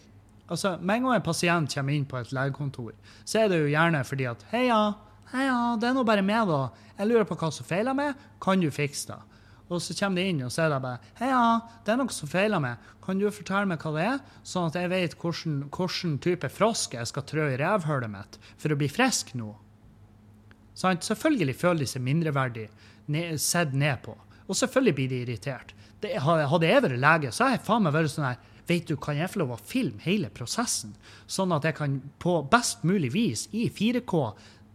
[0.51, 2.91] altså Med en gang en pasient kommer inn på et legekontor,
[3.25, 4.79] så er det jo gjerne fordi at Heia,
[5.31, 6.73] heia, det er nå bare meg, da.
[6.99, 8.19] Jeg lurer på hva som feiler meg.
[8.43, 9.30] Kan du fikse det?
[9.71, 11.43] Og så kommer de inn og sier bare Heia,
[11.87, 12.87] det er noe som feiler meg.
[13.05, 16.97] Kan du fortelle meg hva det er, sånn at jeg vet hvilken, hvilken type frosk
[16.99, 19.53] jeg skal trø i revhullet mitt for å bli frisk nå?
[20.75, 22.67] Sånn, selvfølgelig føler de seg mindreverdig
[23.43, 24.15] sett ned på.
[24.51, 25.75] Og selvfølgelig blir de irritert.
[26.01, 28.95] Det, hadde jeg vært lege, så hadde jeg faen meg vært sånn her Vet du,
[29.03, 30.93] kan jeg få lov å filme hele prosessen,
[31.27, 34.21] sånn at jeg kan på best mulig vis i 4K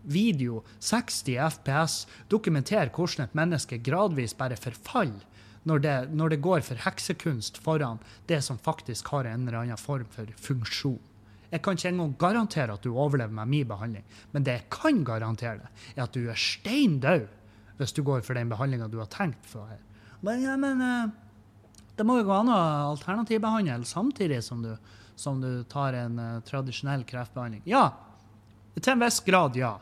[0.06, 5.26] video, 60 FPS, dokumentere hvordan et menneske gradvis bare forfaller
[5.66, 9.82] når det, når det går for heksekunst foran det som faktisk har en eller annen
[9.82, 11.01] form for funksjon.
[11.51, 15.03] Jeg kan ikke engang garantere at du overlever med min behandling, men det jeg kan
[15.08, 17.28] garantere er at du er stein død
[17.78, 19.66] hvis du går for den behandlinga du har tenkt for.
[19.68, 19.82] her.
[20.22, 21.10] Men, ja, men eh,
[21.95, 22.60] det må jo gå an å
[22.91, 24.74] alternativbehandle samtidig som du,
[25.16, 27.62] som du tar en uh, tradisjonell kreftbehandling.
[27.68, 27.89] Ja,
[28.76, 29.78] til en viss grad, ja.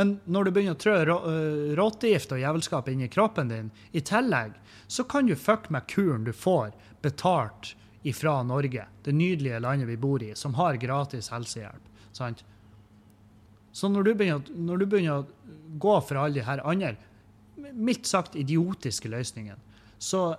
[0.00, 4.00] Men når du begynner å trø øh, råtegift og jævelskap inn i kroppen din i
[4.00, 4.54] tillegg,
[4.88, 6.72] så kan du fucke med kuren du får
[7.04, 7.74] betalt
[8.08, 11.92] ifra Norge, det nydelige landet vi bor i, som har gratis helsehjelp.
[12.16, 12.40] Sant?
[13.76, 16.96] Så når du begynner, når du begynner å gå for alle de her andre,
[17.60, 19.60] mildt sagt idiotiske løsningene,
[20.00, 20.30] så,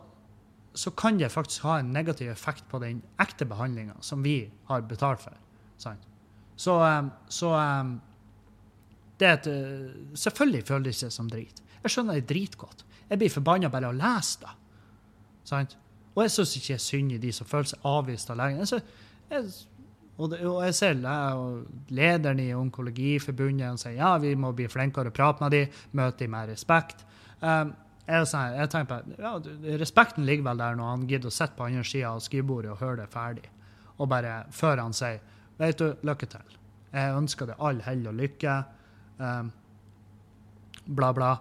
[0.74, 4.40] så kan det faktisk ha en negativ effekt på den ekte behandlinga som vi
[4.74, 5.38] har betalt for.
[5.78, 6.10] Sant?
[6.58, 8.00] Så, um, så um,
[9.22, 11.62] det er et, uh, Selvfølgelig føles det som drit.
[11.84, 12.84] Jeg skjønner det dritgodt.
[13.10, 14.56] Jeg blir forbanna bare av å lese det.
[15.48, 15.78] Sant?
[16.16, 18.66] Og jeg syns ikke er synd i de som føler seg avvist av legen.
[18.66, 18.82] Jeg
[19.32, 19.52] jeg,
[20.18, 25.12] og, det, og jeg ser og lederen i Onkologiforbundet sier ja, vi må bli flinkere
[25.12, 27.06] å prate med dem, møte dem med respekt.
[27.40, 27.72] Um,
[28.06, 29.32] jeg, jeg tenker på, ja,
[29.80, 32.84] Respekten ligger vel der når han gidder å sitte på andre sida av skrivebordet og
[32.84, 33.48] høre det ferdig.
[34.02, 35.22] Og bare før han sier
[35.62, 36.58] vet du, lykke til.
[36.92, 38.56] Jeg ønsker deg all hell og lykke.
[39.22, 39.52] Um,
[40.86, 41.32] bla, bla.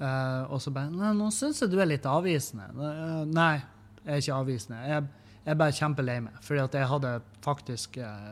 [0.00, 2.70] Eh, og så bare Nei, nå syns jeg du er litt avvisende.
[2.72, 3.56] Eh, nei,
[4.04, 4.78] jeg er ikke avvisende.
[4.88, 5.08] Jeg,
[5.44, 6.38] jeg er bare kjempelei meg.
[6.46, 8.30] Fordi at jeg hadde faktisk eh,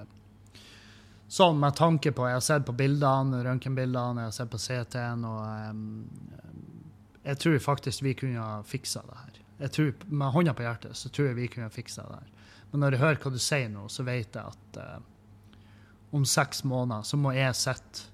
[1.29, 5.27] Sånn med tanke på Jeg har sett på bildene, røntgenbildene, jeg har sett på CT-en,
[5.29, 5.43] og
[5.75, 5.83] um,
[7.21, 9.35] jeg tror faktisk vi kunne ha fiksa det her.
[9.59, 12.31] Jeg tror, Med hånda på hjertet så tror jeg vi kunne ha fiksa det her.
[12.71, 15.67] Men når jeg hører hva du sier nå, så vet jeg at uh,
[16.17, 18.09] om seks måneder så må jeg sitte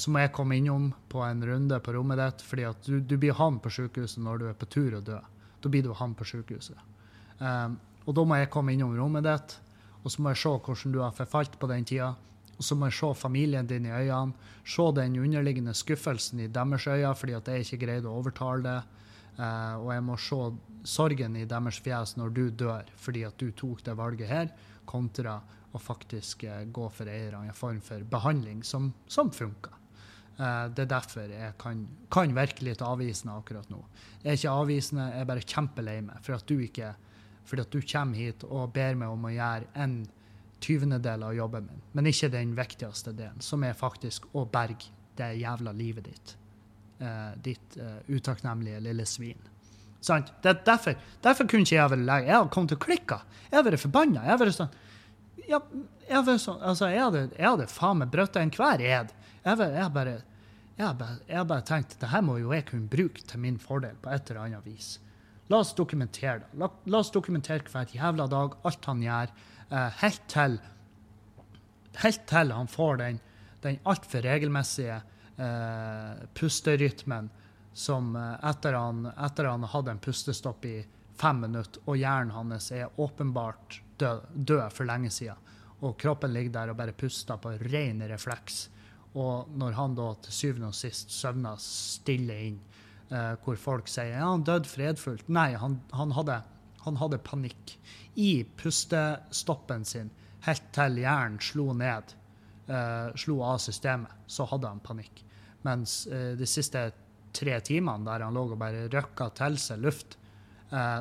[0.00, 3.18] Så må jeg komme innom på en runde på rommet ditt, fordi at du, du
[3.20, 5.18] blir han på sykehuset når du er på tur å dø.
[5.60, 6.78] Da blir du han på sykehuset.
[7.38, 9.56] Um, og da må jeg komme innom rommet ditt,
[10.02, 12.10] og så må jeg se hvordan du har forfalt på den tida.
[12.54, 16.86] Og så må jeg se familien din i øynene, se den underliggende skuffelsen i deres
[16.86, 19.02] øyne fordi at jeg ikke greide å overtale det.
[19.34, 20.40] Uh, og jeg må se
[20.86, 24.52] sorgen i deres fjes når du dør fordi at du tok det valget her,
[24.86, 25.40] kontra
[25.74, 29.74] å faktisk eh, gå for eierne i en form for behandling som, som funker.
[30.38, 33.80] Eh, det er derfor jeg kan, kan virke litt avvisende akkurat nå.
[34.22, 36.94] Jeg er ikke avvisende, jeg er bare kjempelei meg for at du ikke
[37.44, 39.98] fordi at du kommer hit og ber meg om å gjøre en
[40.64, 45.34] tyvendedel av jobben min, men ikke den viktigste delen, som er faktisk å berge det
[45.42, 46.36] jævla livet ditt.
[47.04, 49.50] Eh, ditt eh, utakknemlige lille svin.
[50.04, 50.32] Sant?
[50.42, 52.28] Det, er derfor, derfor kunne ikke jeg vært lege.
[52.28, 53.20] Jeg hadde kommet til å klikke.
[53.50, 54.24] Jeg hadde vært forbanna.
[54.24, 54.74] Jeg hadde vært sånn
[55.48, 55.60] ja,
[56.08, 59.14] jeg, sånn, altså, jeg, hadde, jeg hadde faen meg brutt enhver ed.
[59.44, 60.18] Jeg, jeg, bare,
[60.78, 64.12] jeg, bare, bare tenkt det her må jo jeg kunne bruke til min fordel på
[64.14, 64.94] et eller annet vis.
[65.52, 66.52] La oss dokumentere det.
[66.60, 69.34] La, la oss dokumentere hver jævla dag, alt han gjør,
[69.68, 70.56] eh, helt til
[72.02, 73.20] helt til han får den,
[73.62, 74.96] den altfor regelmessige
[75.36, 77.30] eh, pusterytmen
[77.74, 80.76] som eh, etter han, etter han hadde en pustestopp i
[81.18, 85.50] fem minutter, og hjernen hans er åpenbart død, død for lenge siden,
[85.84, 88.68] og kroppen ligger der og bare puster på ren refleks.
[89.14, 92.58] Og når han da til syvende og sist søvner stille inn,
[93.10, 95.28] eh, hvor folk sier ja, han døde fredfullt.
[95.28, 96.40] Nei, han, han, hadde,
[96.86, 97.76] han hadde panikk
[98.18, 100.10] i pustestoppen sin
[100.44, 102.16] helt til hjernen slo ned,
[102.68, 104.24] eh, slo av systemet.
[104.26, 105.22] Så hadde han panikk.
[105.64, 106.88] Mens eh, de siste
[107.34, 110.18] tre timene der han lå og bare røkka til seg luft,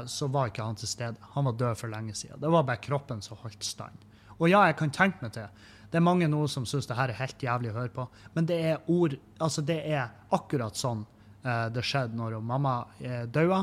[0.06, 1.30] så var ikke han til stede.
[1.34, 2.38] Han var død for lenge siden.
[2.42, 4.04] Det var bare kroppen som holdt stand.
[4.38, 5.48] Og ja, jeg kan tenke meg til.
[5.94, 8.48] Det er mange nå som syns det her er helt jævlig å høre på, men
[8.50, 11.04] det er ord Altså, det er akkurat sånn
[11.46, 13.62] eh, det skjedde når mamma eh, daua.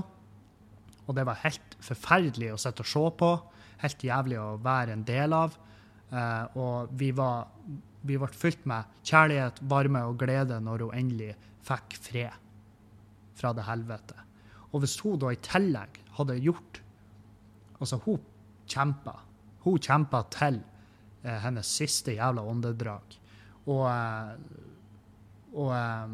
[1.06, 3.30] Og det var helt forferdelig å sitte og se på.
[3.82, 5.56] Helt jævlig å være en del av.
[6.10, 7.48] Eh, og vi var
[8.06, 11.34] vi ble fylt med kjærlighet, varme og glede når hun endelig
[11.66, 12.46] fikk fred
[13.36, 14.29] fra det helvete.
[14.72, 16.82] Og hvis hun da i tillegg hadde gjort
[17.80, 18.18] Altså, hun
[18.68, 19.14] kjempa.
[19.64, 20.58] Hun kjempa til
[21.24, 23.16] eh, hennes siste jævla åndedrag.
[23.66, 24.34] Og eh,
[25.56, 26.12] Og eh,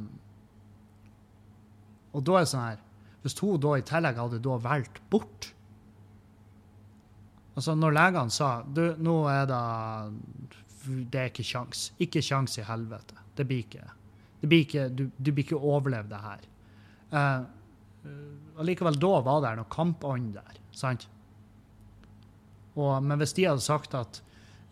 [2.16, 2.80] Og da er det sånn her
[3.24, 5.50] Hvis hun da i tillegg hadde da valgt bort
[7.56, 9.60] Altså, når legene sa du, nå er det
[10.86, 11.86] Det er ikke kjangs.
[11.98, 13.16] Ikke kjangs i helvete.
[13.34, 13.86] Det blir ikke.
[14.40, 16.44] Det blir ikke du, du blir ikke overlevd det her.
[17.16, 17.46] Eh,
[18.56, 21.08] Allikevel, da var det noe kampånd der, sant?
[22.76, 24.20] Og, men hvis de hadde sagt at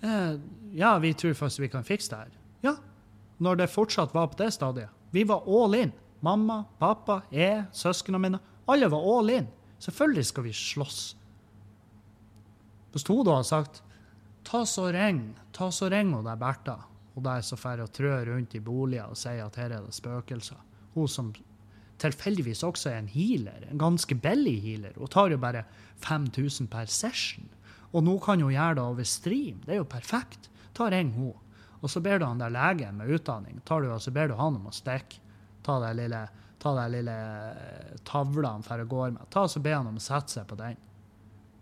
[0.05, 0.37] eh,
[0.77, 2.75] ja, vi tror faktisk vi kan fikse det her, ja,
[3.45, 5.93] når det fortsatt var på det stadiet Vi var all in.
[6.25, 8.41] Mamma, pappa, jeg, søsknene mine.
[8.67, 9.47] Alle var all in.
[9.79, 11.01] Selvfølgelig skal vi slåss.
[12.91, 13.83] Hvis hun da hadde sagt
[14.45, 16.77] ta så ring, ta så ring hun der Bertha,
[17.15, 19.95] og der så drar og trør rundt i boliger og sier at her er det
[19.95, 20.59] spøkelser.
[20.95, 21.33] Hun som
[22.05, 24.95] tilfeldigvis også er en healer, en ganske billig healer.
[25.01, 25.65] Hun tar jo bare
[26.05, 27.49] 5000 per session.
[27.95, 29.63] Og nå kan hun gjøre det over stream.
[29.65, 30.51] Det er jo perfekt.
[30.75, 31.35] Ta ring hun.
[31.85, 34.39] Og så ber du han der legen med utdanning tar du, og så ber du
[34.39, 35.21] han om å stikke.
[35.65, 36.21] Ta de lille,
[36.61, 37.17] ta de lille
[38.05, 39.29] tavla tavlene for å gå med.
[39.33, 40.81] Ta og så be han om å sette seg på den.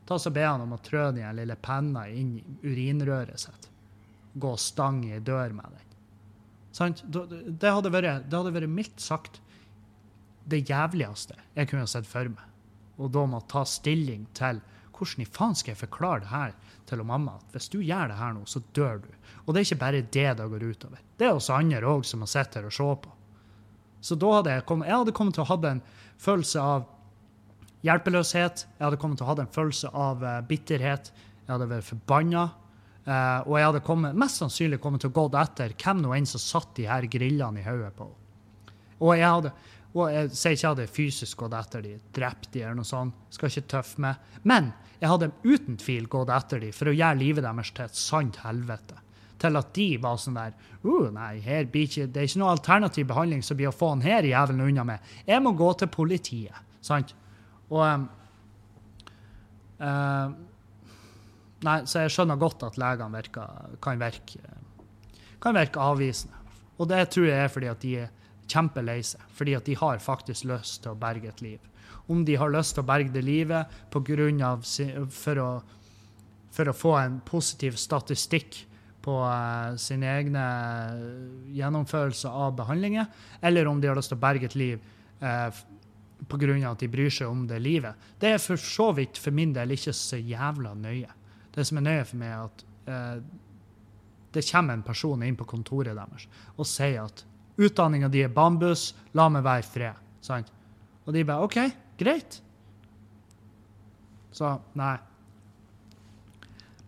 [0.06, 3.68] Ta og så be han om å trø den lille penna inn i urinrøret sitt.
[4.34, 5.88] Gå og stange i dør med den.
[6.72, 7.02] Sant?
[7.04, 9.42] Det hadde vært, det hadde vært mildt sagt
[10.44, 12.48] det jævligste jeg kunne sett for meg.
[13.00, 14.60] Og da må ta stilling til
[14.92, 16.52] hvordan i faen skal jeg forklare det her
[16.86, 17.38] til mamma?
[17.40, 19.08] At hvis du gjør det her nå, så dør du.
[19.46, 21.02] Og det er ikke bare det det går utover.
[21.18, 23.14] Det er oss andre òg som har sett her og se på.
[24.02, 25.82] Så da hadde jeg kommet, jeg hadde kommet til å ha en
[26.22, 26.88] følelse av
[27.86, 28.64] hjelpeløshet.
[28.78, 31.12] Jeg hadde kommet til å ha en følelse av uh, bitterhet.
[31.42, 32.48] Jeg hadde vært forbanna.
[33.02, 36.28] Uh, og jeg hadde kommet, mest sannsynlig kommet til å gå etter hvem nå enn
[36.28, 38.06] som satt de her grillene i hodet på
[39.02, 39.50] Og jeg hadde,
[39.92, 42.88] og jeg sier ikke at jeg hadde fysisk gått etter de, drept de eller noe
[42.88, 43.16] sånt.
[43.34, 44.20] Skal ikke tøffe meg.
[44.48, 44.70] Men
[45.02, 48.38] jeg hadde uten tvil gått etter de for å gjøre livet deres til et sant
[48.44, 49.00] helvete.
[49.42, 53.42] Til at de var sånn der uh, Nei, ikke, det er ikke noe alternativ behandling
[53.44, 55.12] som blir å få han her jævelen unna med.
[55.26, 56.72] Jeg må gå til politiet.
[56.80, 57.12] Sant?
[57.68, 58.08] Og um,
[59.82, 60.32] uh,
[61.62, 63.22] Nei, så jeg skjønner godt at legene
[63.82, 64.40] kan virke
[65.42, 66.38] kan virke avvisende.
[66.78, 68.10] Og det tror jeg er fordi at de er
[68.50, 71.70] kjempelei seg, fordi at de har faktisk lyst til å berge et liv.
[72.10, 74.64] Om de har lyst til å berge det livet på grunn av,
[75.14, 75.50] for, å,
[76.52, 78.64] for å få en positiv statistikk
[79.02, 80.42] på uh, sine egne
[81.56, 83.08] gjennomførelser av behandlinger,
[83.42, 84.82] eller om de har lyst til å berge et liv
[85.22, 85.48] uh,
[86.30, 86.70] pga.
[86.70, 87.94] at de bryr seg om det livet.
[88.18, 91.10] Det er for så vidt for min del ikke så jævla nøye.
[91.52, 93.40] Det som er nøye for meg, er at uh,
[94.32, 96.24] det kommer en person inn på kontoret deres
[96.56, 97.24] og sier at
[97.60, 100.02] Utdanninga di er bambus, la meg være i fred.
[100.24, 100.50] Sant?
[101.04, 101.58] Og de bare OK,
[102.00, 102.38] greit.
[104.32, 104.96] Så nei.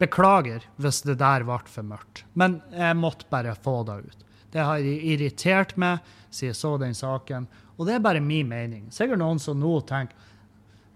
[0.01, 4.25] Beklager hvis det der ble for mørkt, men jeg måtte bare få det ut.
[4.55, 8.89] Det har irritert meg siden jeg så den saken, og det er bare min mening.
[8.95, 10.15] Sikkert noen som nå tenker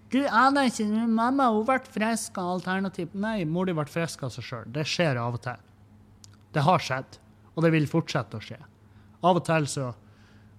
[0.09, 3.11] du aner ikke, mamma hun ble frisk av alternativ.
[3.13, 4.69] Nei, mor di ble frisk av seg sjøl.
[4.73, 5.59] Det skjer av og til.
[6.55, 7.19] Det har skjedd,
[7.53, 8.57] og det vil fortsette å skje.
[9.21, 9.89] Av og til så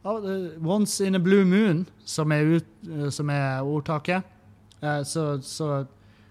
[0.03, 2.69] Once in a blue moon, som er, ut,
[3.13, 4.25] som er ordtaket,
[4.81, 5.85] eh, så, så,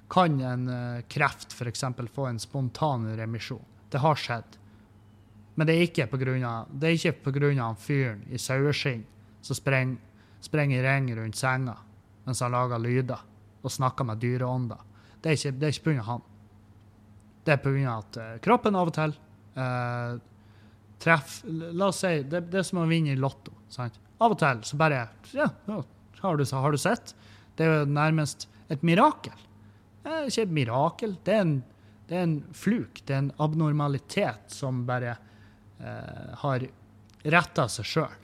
[0.10, 1.84] kan en eh, kreft f.eks.
[2.16, 3.62] få en spontan remisjon.
[3.94, 4.58] Det har skjedd.
[5.54, 6.08] Men det er ikke
[7.22, 7.76] pga.
[7.78, 9.06] fyren i saueskinn
[9.42, 10.02] som sprenger,
[10.42, 11.78] spreng i ring rundt senga
[12.26, 13.22] mens han lager lyder
[13.62, 14.78] og snakker med dyreånder.
[15.22, 16.04] Det er ikke, det er ikke pga.
[16.08, 16.22] han.
[17.46, 17.98] Det er pga.
[17.98, 19.16] at eh, kroppen av og til
[19.56, 20.20] eh,
[21.00, 23.54] treff La oss si det, det er som å vinne i Lotto.
[23.72, 24.00] sant?
[24.20, 25.48] Av og til så bare Ja,
[26.22, 27.16] har du, har du sett?
[27.56, 29.36] Det er jo nærmest et mirakel.
[30.04, 31.16] Det er ikke et mirakel.
[31.26, 31.56] Det er en,
[32.08, 33.02] det er en fluk.
[33.06, 35.16] Det er en abnormalitet som bare
[35.80, 36.68] eh, har
[37.24, 38.16] retta seg sjøl.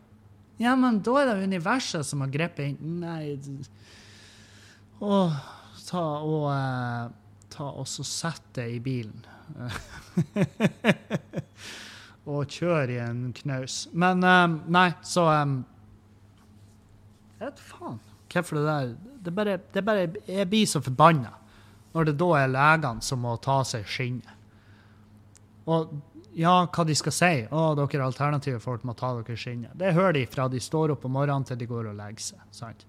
[0.61, 3.33] Ja, men da er det universet som har grepet inn Nei
[5.03, 5.17] Å,
[5.89, 7.09] ta og eh,
[7.55, 9.21] Ta og sett det i bilen.
[12.25, 13.85] og kjøre i en knaus.
[13.93, 15.59] Men um, nei, så um,
[17.39, 18.01] Jeg vet faen
[18.35, 18.89] hvorfor det der
[19.23, 21.31] Det bare, det bare Jeg blir så forbanna
[21.95, 24.33] når det da er legene som må ta seg skinnet.
[25.71, 25.93] Og
[26.35, 27.29] ja, hva de skal si.
[27.47, 29.77] 'Å, dere alternative folk må ta dere skinnet'.
[29.79, 32.41] Det hører de fra de står opp om morgenen til de går og legger seg.
[32.51, 32.83] sant?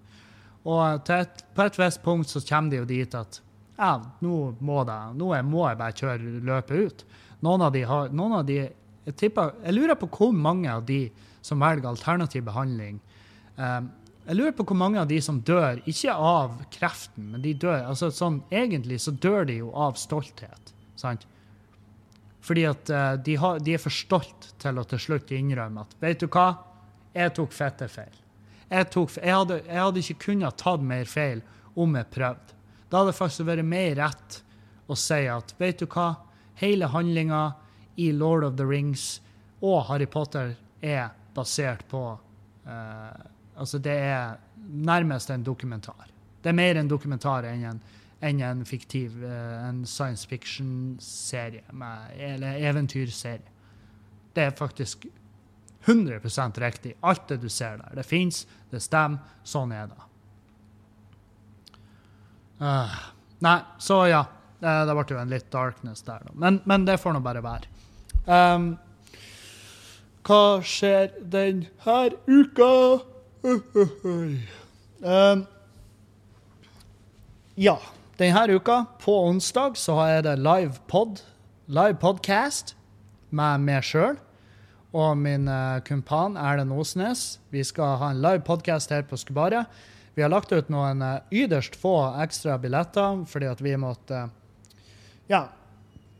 [0.67, 3.39] Og et, på et visst punkt så kommer de jo dit at
[3.77, 7.05] ja, nå må, det, nå må jeg bare kjøre løpet ut.
[7.45, 8.59] Noen av de, har, noen av de
[9.07, 11.07] jeg, tipper, jeg lurer på hvor mange av de
[11.45, 12.99] som velger alternativ behandling
[13.55, 13.87] um,
[14.27, 17.85] Jeg lurer på hvor mange av de som dør, ikke av kreften, men de dør
[17.87, 20.73] altså sånn, Egentlig så dør de jo av stolthet.
[20.99, 21.23] sant?
[22.43, 25.95] Fordi at uh, de, har, de, er for stolt til å til slutt innrømme at
[26.03, 26.49] vet du hva,
[27.15, 28.13] jeg tok fette feil.
[28.67, 31.39] Jeg, tok, jeg, hadde, jeg hadde ikke kunnet tatt mer feil
[31.79, 32.57] om jeg prøvde.
[32.91, 34.41] Da hadde det faktisk vært mer rett
[34.87, 36.09] å si at vet du hva,
[36.59, 37.41] hele handlinga
[37.97, 39.21] i Lord of the Rings
[39.61, 42.03] og Harry Potter er basert på
[42.67, 44.35] uh, Altså, det er
[44.69, 46.05] nærmest en dokumentar.
[46.43, 47.79] Det er mer en dokumentar enn en,
[48.21, 51.63] enn en fiktiv uh, en science fiction-serie,
[52.13, 53.49] eller eventyrserie.
[54.33, 55.07] Det er faktisk
[55.87, 56.21] 100
[56.61, 57.95] riktig, alt det du ser der.
[57.95, 60.07] Det fins, det stemmer, sånn er det.
[62.61, 62.97] Uh,
[63.39, 64.25] nei, så ja.
[64.57, 66.31] Det, det ble jo en litt darkness der, da.
[66.33, 67.76] Men, men det får nå bare være.
[68.27, 68.73] Um,
[70.27, 71.69] hva skjer denne
[72.27, 72.99] uka?
[74.99, 75.45] Um,
[77.55, 77.77] ja,
[78.19, 81.21] denne uka, på onsdag, så er det live pod,
[81.71, 82.75] live podcast
[83.31, 84.19] med meg sjøl.
[84.91, 87.39] og min uh, kumpan Erlend Osnes.
[87.49, 89.67] Vi skal ha en live podkast her på Skubaret.
[90.15, 94.29] Vi har lagt ut noen yderst ytterst få ekstra billetter fordi at vi måtte
[95.27, 95.47] Ja,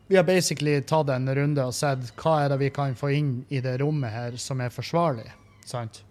[0.07, 3.31] vi har basically tatt en runde og sett hva er det vi kan få inn
[3.49, 5.27] i det rommet her som er forsvarlig.
[5.65, 6.03] sant?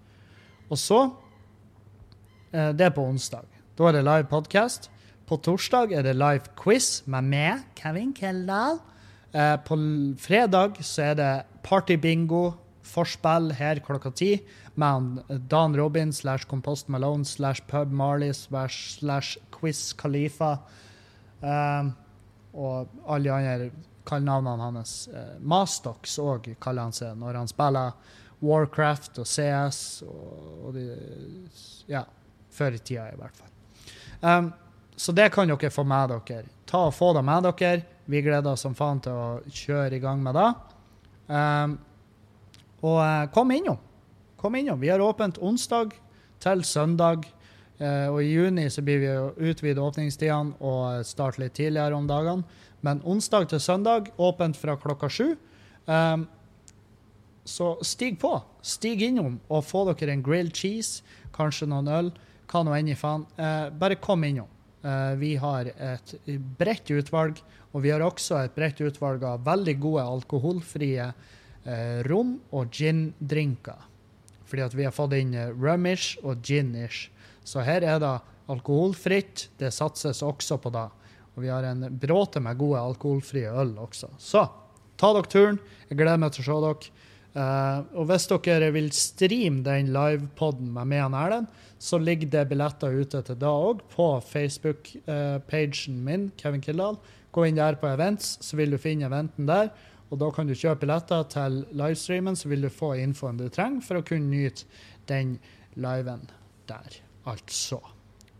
[0.68, 3.46] Og så uh, Det er på onsdag.
[3.76, 4.90] Da er det live podkast.
[5.26, 8.78] På torsdag er det live quiz med meg, Kevin Keldahl.
[9.36, 9.76] Eh, på
[10.22, 11.32] fredag så er det
[11.66, 12.54] partybingo,
[12.86, 14.30] forspill her klokka ti
[14.78, 15.18] med
[15.50, 20.60] Dan Robin slash Compost Malone slash Pub Marley slash Quiz Khalifa.
[21.42, 21.96] Um,
[22.56, 23.70] og alle de andre
[24.06, 24.94] kallenavnene hans.
[25.08, 27.96] Eh, Mastox òg kaller han seg når han spiller
[28.44, 30.86] Warcraft og CS og, og de,
[31.90, 32.02] Ja,
[32.52, 33.52] før i tida, i hvert fall.
[34.20, 34.52] Um,
[34.96, 36.46] så det kan dere få med dere.
[36.66, 37.84] Ta og Få det med dere.
[38.06, 40.48] Vi gleder oss som faen til å kjøre i gang med det.
[41.28, 41.76] Um,
[42.86, 43.78] og uh, kom innom.
[44.40, 44.80] Kom innom.
[44.80, 45.94] Vi har åpent onsdag
[46.42, 47.26] til søndag.
[47.76, 52.06] Uh, og i juni så blir vi å utvide åpningstidene og starte litt tidligere om
[52.08, 52.46] dagene.
[52.86, 55.34] Men onsdag til søndag åpent fra klokka sju.
[55.84, 56.24] Um,
[57.44, 58.32] så stig på.
[58.64, 61.04] Stig innom og få dere en grilled cheese,
[61.36, 62.12] kanskje noen øl.
[62.48, 63.26] Hva nå enn i faen.
[63.36, 64.48] Uh, bare kom innom.
[64.86, 66.14] Uh, vi har et
[66.56, 67.42] bredt utvalg,
[67.74, 71.10] og vi har også et bredt utvalg av veldig gode alkoholfrie
[72.06, 73.80] rom og gin-drinker.
[74.46, 77.08] Fordi at vi har fått inn rumish og ginish.
[77.46, 78.12] Så her er det
[78.50, 79.48] alkoholfritt.
[79.58, 80.86] Det satses også på det.
[81.36, 84.10] Og vi har en bråte med gode alkoholfrie øl også.
[84.18, 84.46] Så
[84.96, 85.58] ta dere turen.
[85.90, 86.92] Jeg gleder meg til å se dere.
[87.36, 92.46] Uh, og hvis dere vil streame den livepoden med meg og Erlend, så ligger det
[92.48, 96.96] billetter ute til da òg på Facebook-pagen min, Kevin Kildahl.
[97.36, 99.68] Gå inn der på events, så vil du finne eventen der.
[100.08, 103.84] Og da kan du kjøpe billetter til livestreamen, så vil du få infoen du trenger
[103.84, 104.64] for å kunne nyte
[105.10, 105.36] den
[105.76, 106.24] liven
[106.70, 107.80] der, altså.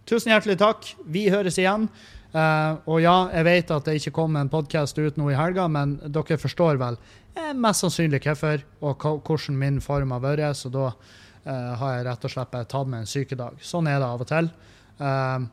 [0.06, 0.92] Tusen hjertelig takk.
[1.10, 1.88] Vi høres igjen.
[2.36, 5.66] Uh, og ja, jeg vet at det ikke kom en podkast ut nå i helga,
[5.72, 6.98] men dere forstår vel
[7.32, 10.58] eh, mest sannsynlig hvorfor og hvordan min form har vært.
[10.58, 13.58] Så da uh, har jeg rett og slett tatt meg en sykedag.
[13.64, 14.50] Sånn er det av og til.
[15.00, 15.48] Uh,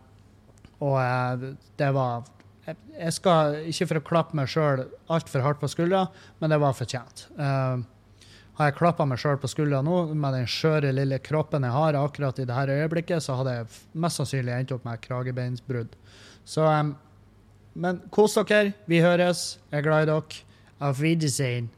[0.84, 1.48] og uh,
[1.80, 2.28] det var
[2.68, 6.06] jeg, jeg, skal ikke for å klappe meg sjøl altfor hardt på skuldra,
[6.40, 7.26] men det var fortjent.
[8.58, 11.98] Har jeg klappa meg sjøl på skuldra nå, med den skjøre lille kroppen jeg har
[11.98, 13.70] akkurat i dette øyeblikket, så hadde jeg
[14.06, 15.96] mest sannsynlig endt opp med kragebeinsbrudd.
[16.46, 16.96] Så um,
[17.74, 18.76] Men kos dere.
[18.86, 19.58] Vi høres.
[19.72, 20.44] Jeg er glad i dere.
[20.84, 21.72] Auf Wiedersehen.